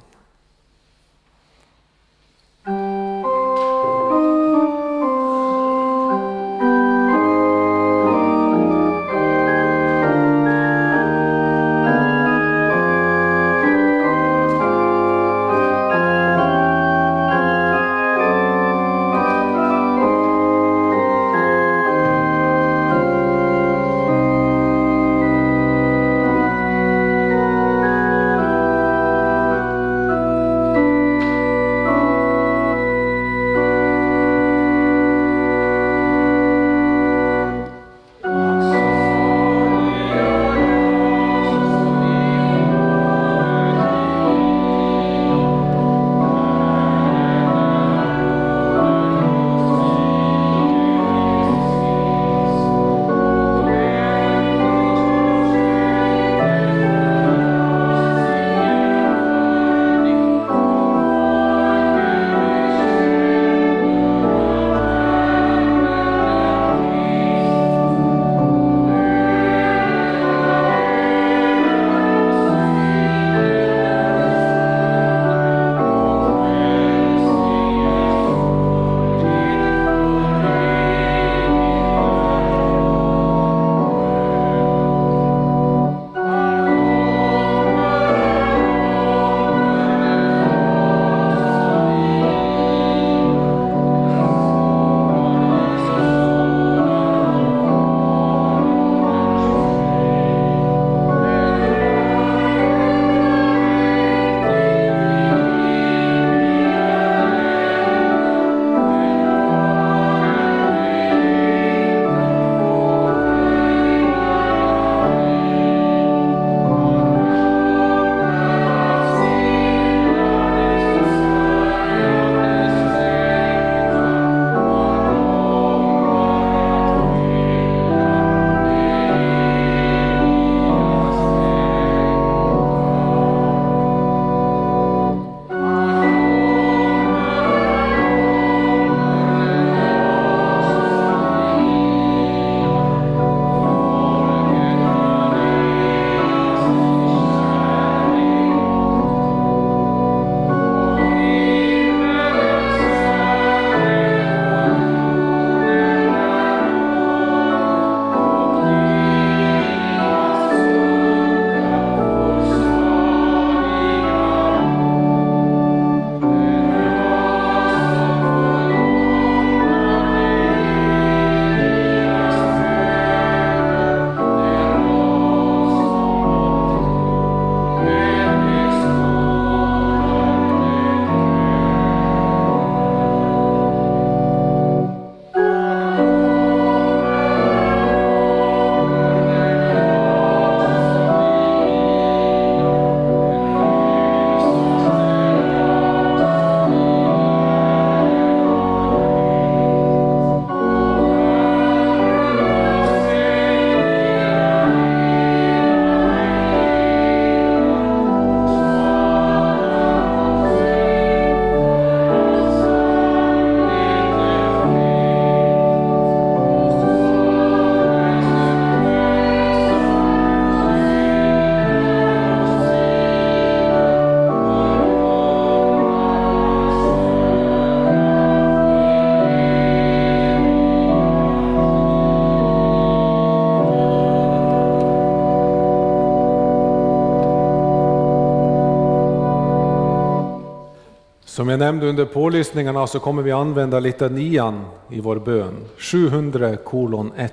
Som 241.49 241.51
jag 241.51 241.59
nämnde 241.59 241.87
under 241.87 242.05
pålyssningarna 242.05 242.87
så 242.87 243.01
kommer 243.01 243.23
vi 243.23 243.33
använda 243.33 243.81
litanian 243.81 244.65
i 244.91 245.01
vår 245.01 245.17
bön, 245.17 245.55
700 245.79 246.57
kolon 246.57 247.13
1. 247.17 247.33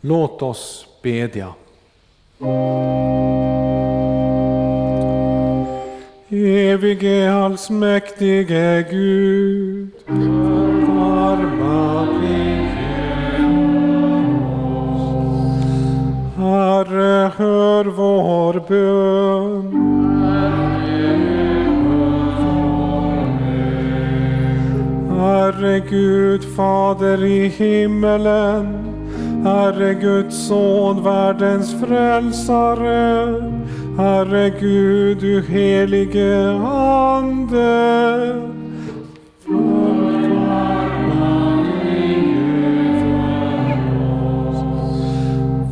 Låt 0.00 0.42
oss 0.42 0.86
bedja. 1.02 1.54
Evige 6.28 7.32
allsmäktige 7.32 8.86
Gud, 8.90 9.90
förbarma 10.06 11.40
dig 12.20 12.60
Herre, 16.36 17.30
hör 17.36 17.84
vår 17.84 18.68
bön. 18.68 19.69
Herre 25.60 25.80
Gud, 25.80 26.44
Fader 26.56 27.24
i 27.24 27.48
himmelen, 27.48 28.66
Herre 29.44 29.94
Guds 29.94 30.46
son, 30.48 31.02
världens 31.04 31.74
frälsare, 31.80 33.34
Herre 33.98 34.50
Gud, 34.60 35.20
du 35.20 35.42
helige 35.42 36.50
Ande. 36.64 38.34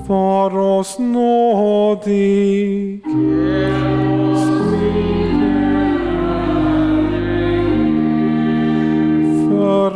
Var 0.07 0.59
oss 0.59 0.99
nådig. 0.99 2.29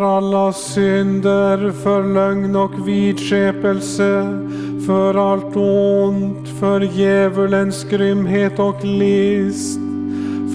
Alla 0.02 0.52
synder, 0.52 1.70
för 1.70 2.14
lögn 2.14 2.56
och 2.56 2.88
vidskepelse, 2.88 4.38
för 4.86 5.32
allt 5.32 5.56
ont, 5.56 6.48
för 6.60 6.80
djävulens 6.80 7.84
grymhet 7.84 8.58
och 8.58 8.84
list, 8.84 9.78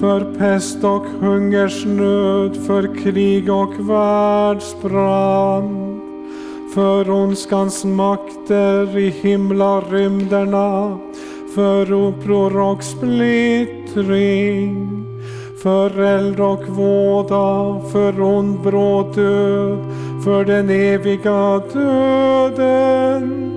för 0.00 0.38
pest 0.38 0.84
och 0.84 1.04
hungersnöd, 1.20 2.56
för 2.66 3.02
krig 3.02 3.52
och 3.52 3.90
världsbrand, 3.90 6.00
för 6.74 7.10
ondskans 7.10 7.84
makter 7.84 8.98
i 8.98 9.10
himlarymderna, 9.10 10.98
för 11.54 11.92
uppror 11.92 12.60
och 12.60 12.84
splittring, 12.84 14.97
för 15.62 16.00
eld 16.00 16.40
och 16.40 16.68
våda, 16.68 17.80
för 17.92 18.20
ond 18.20 18.60
bråd 18.60 19.14
död, 19.14 19.78
för 20.24 20.44
den 20.44 20.70
eviga 20.70 21.58
döden. 21.72 23.54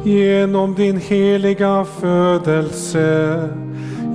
Genom 0.03 0.75
din 0.75 0.97
heliga 0.97 1.85
födelse, 1.85 3.49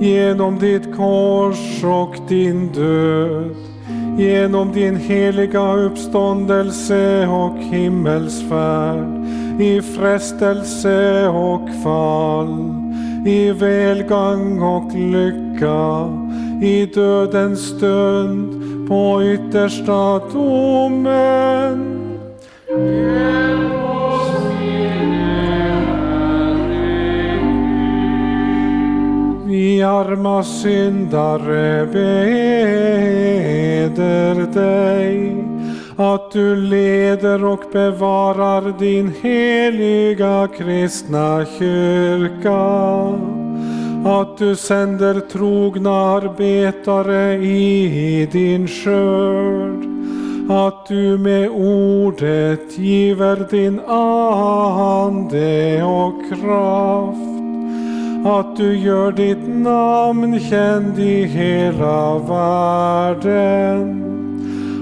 genom 0.01 0.59
ditt 0.59 0.95
kors 0.95 1.83
och 1.83 2.15
din 2.27 2.67
död, 2.71 3.55
genom 4.17 4.71
din 4.71 4.95
heliga 4.95 5.75
uppståndelse 5.75 7.27
och 7.27 7.57
himmelsfärd, 7.57 9.25
i 9.61 9.81
frestelse 9.81 11.27
och 11.27 11.69
fall, 11.83 12.73
i 13.25 13.51
välgång 13.51 14.61
och 14.61 14.91
lycka, 14.93 16.13
i 16.61 16.85
dödens 16.85 17.77
stund, 17.77 18.61
på 18.87 19.23
yttersta 19.23 20.19
domen. 20.33 21.95
Vi 29.75 29.83
arma 29.83 30.43
syndare 30.43 31.85
beder 31.85 32.75
dig 34.53 35.35
att 35.95 36.31
du 36.31 36.55
leder 36.55 37.45
och 37.45 37.63
bevarar 37.73 38.79
din 38.79 39.13
heliga 39.21 40.47
kristna 40.57 41.45
kyrka. 41.59 42.63
Att 44.05 44.37
du 44.37 44.55
sänder 44.55 45.19
trogna 45.19 45.91
arbetare 45.91 47.35
i 47.35 48.29
din 48.31 48.67
skörd. 48.67 49.85
Att 50.49 50.87
du 50.87 51.17
med 51.17 51.49
ordet 51.49 52.77
giver 52.77 53.47
din 53.51 53.79
ande 53.79 55.83
och 55.83 56.29
kraft 56.29 57.34
att 58.25 58.55
du 58.55 58.77
gör 58.77 59.11
ditt 59.11 59.47
namn 59.47 60.39
känd 60.39 60.99
i 60.99 61.23
hela 61.23 62.17
världen. 62.17 64.01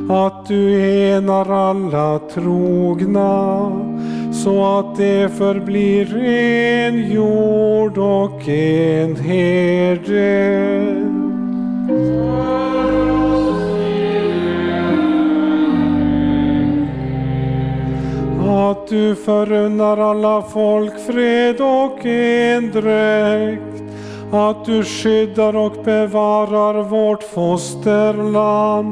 Att 0.09 0.45
du 0.47 0.81
enar 0.81 1.69
alla 1.69 2.19
trogna 2.19 3.71
så 4.33 4.79
att 4.79 4.95
det 4.97 5.37
förblir 5.37 6.17
en 6.17 7.11
jord 7.11 7.97
och 7.97 8.49
en 8.49 9.15
herde. 9.15 10.43
Du 18.93 19.15
förunnar 19.15 19.97
alla 19.97 20.41
folk 20.41 20.93
fred 21.07 21.61
och 21.61 22.05
endräkt. 22.05 23.83
Att 24.31 24.65
du 24.65 24.83
skyddar 24.83 25.55
och 25.55 25.83
bevarar 25.83 26.83
vårt 26.83 27.23
fosterland. 27.23 28.83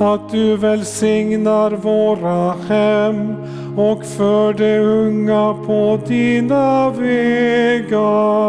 Att 0.00 0.30
du 0.30 0.56
välsignar 0.56 1.70
våra 1.70 2.52
hem 2.52 3.36
och 3.76 4.04
för 4.04 4.52
de 4.52 4.78
unga 4.78 5.54
på 5.66 5.98
dina 6.06 6.90
vägar. 6.90 8.46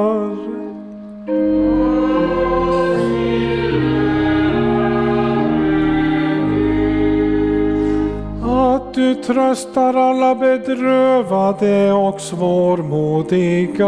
Du 8.97 9.15
tröstar 9.15 9.93
alla 9.93 10.35
bedrövade 10.35 11.91
och 11.91 12.21
svårmodiga. 12.21 13.87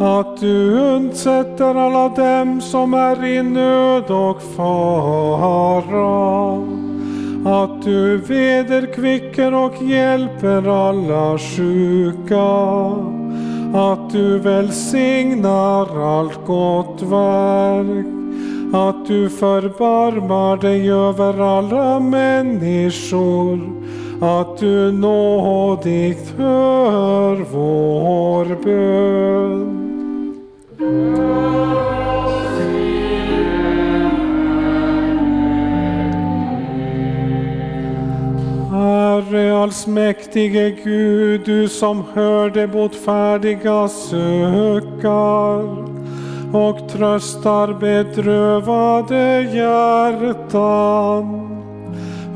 Att 0.00 0.40
du 0.40 0.78
undsätter 0.78 1.74
alla 1.74 2.08
dem 2.08 2.60
som 2.60 2.94
är 2.94 3.24
i 3.24 3.42
nöd 3.42 4.10
och 4.10 4.42
fara. 4.42 5.78
Att 7.44 7.82
du 7.82 8.16
vederkvicker 8.16 9.54
och 9.54 9.82
hjälper 9.82 10.88
alla 10.88 11.38
sjuka. 11.38 12.48
Att 13.74 14.10
du 14.10 14.38
välsignar 14.38 16.18
allt 16.18 16.46
gott 16.46 17.02
verk 17.02 18.18
att 18.72 19.06
du 19.06 19.28
förbarmar 19.30 20.56
dig 20.56 20.90
över 20.92 21.58
alla 21.58 22.00
människor, 22.00 23.60
att 24.20 24.58
du 24.58 24.92
nådigt 24.92 26.34
hör 26.38 27.36
vår 27.52 28.44
bön. 28.64 29.74
Herre 38.70 39.56
allsmäktige 39.56 40.76
Gud, 40.84 41.40
du 41.44 41.68
som 41.68 42.04
hör 42.14 42.50
de 42.50 42.66
botfärdiga 42.66 43.88
sökar 43.88 45.38
och 46.52 46.88
tröstar 46.88 47.72
bedrövade 47.80 49.42
hjärtan. 49.54 50.84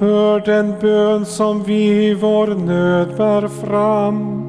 Hör 0.01 0.41
den 0.41 0.75
bön 0.81 1.27
som 1.27 1.63
vi 1.63 2.09
i 2.09 2.15
vår 2.15 2.47
nöd 2.47 3.17
bär 3.17 3.49
fram 3.49 4.43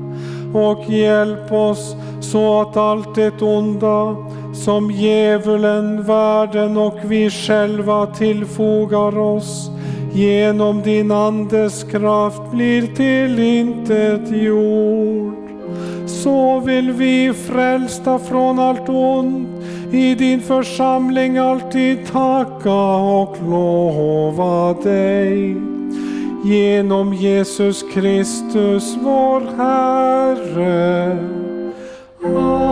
och 0.54 0.90
hjälp 0.90 1.52
oss 1.52 1.96
så 2.20 2.62
att 2.62 2.78
allt 2.78 3.16
det 3.16 3.42
onda 3.42 4.16
som 4.54 4.92
djävulen, 4.92 6.04
världen 6.04 6.78
och 6.78 6.98
vi 7.04 7.30
själva 7.30 8.06
tillfogar 8.06 9.18
oss 9.18 9.70
genom 10.14 10.82
din 10.82 11.12
Andes 11.12 11.84
kraft 11.84 12.52
blir 12.52 12.96
till 12.96 13.40
intet 13.40 14.32
jord. 14.32 15.43
Så 16.24 16.60
vill 16.60 16.92
vi 16.92 17.34
frälsta 17.34 18.20
från 18.20 18.60
allt 18.60 18.90
ont 18.90 19.48
i 19.92 20.16
din 20.16 20.42
församling 20.42 21.38
alltid 21.38 22.08
tacka 22.08 22.96
och 22.96 23.38
lova 23.50 24.74
dig. 24.74 25.56
Genom 26.46 27.14
Jesus 27.14 27.84
Kristus 27.94 28.96
vår 29.02 29.42
Herre. 29.58 31.18
Amen 32.26 32.64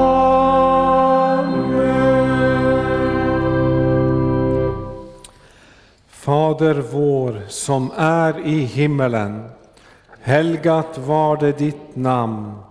Fader 6.09 6.83
vår 6.91 7.41
som 7.47 7.91
är 7.97 8.47
i 8.47 8.59
himmelen. 8.59 9.49
Helgat 10.21 10.97
var 10.97 11.37
det 11.37 11.57
ditt 11.57 11.95
namn. 11.95 12.70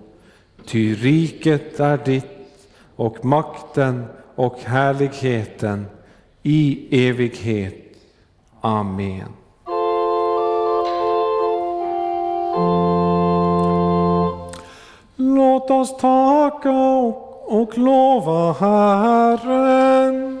Ty 0.65 0.95
riket 0.95 1.79
är 1.79 1.97
ditt 1.97 2.25
och 2.95 3.25
makten 3.25 4.05
och 4.35 4.59
härligheten 4.59 5.85
i 6.43 6.87
evighet. 7.07 7.75
Amen. 8.61 9.33
Låt 15.15 15.71
oss 15.71 15.97
tacka 15.97 16.71
och, 16.71 17.61
och 17.61 17.77
lova 17.77 18.53
Herren. 18.53 20.40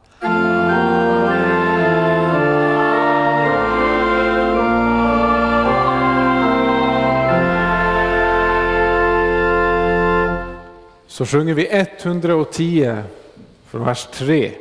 så 11.21 11.25
sjunger 11.25 11.53
vi 11.53 11.67
110 11.71 12.97
från 13.69 13.85
vers 13.85 14.07
3. 14.13 14.51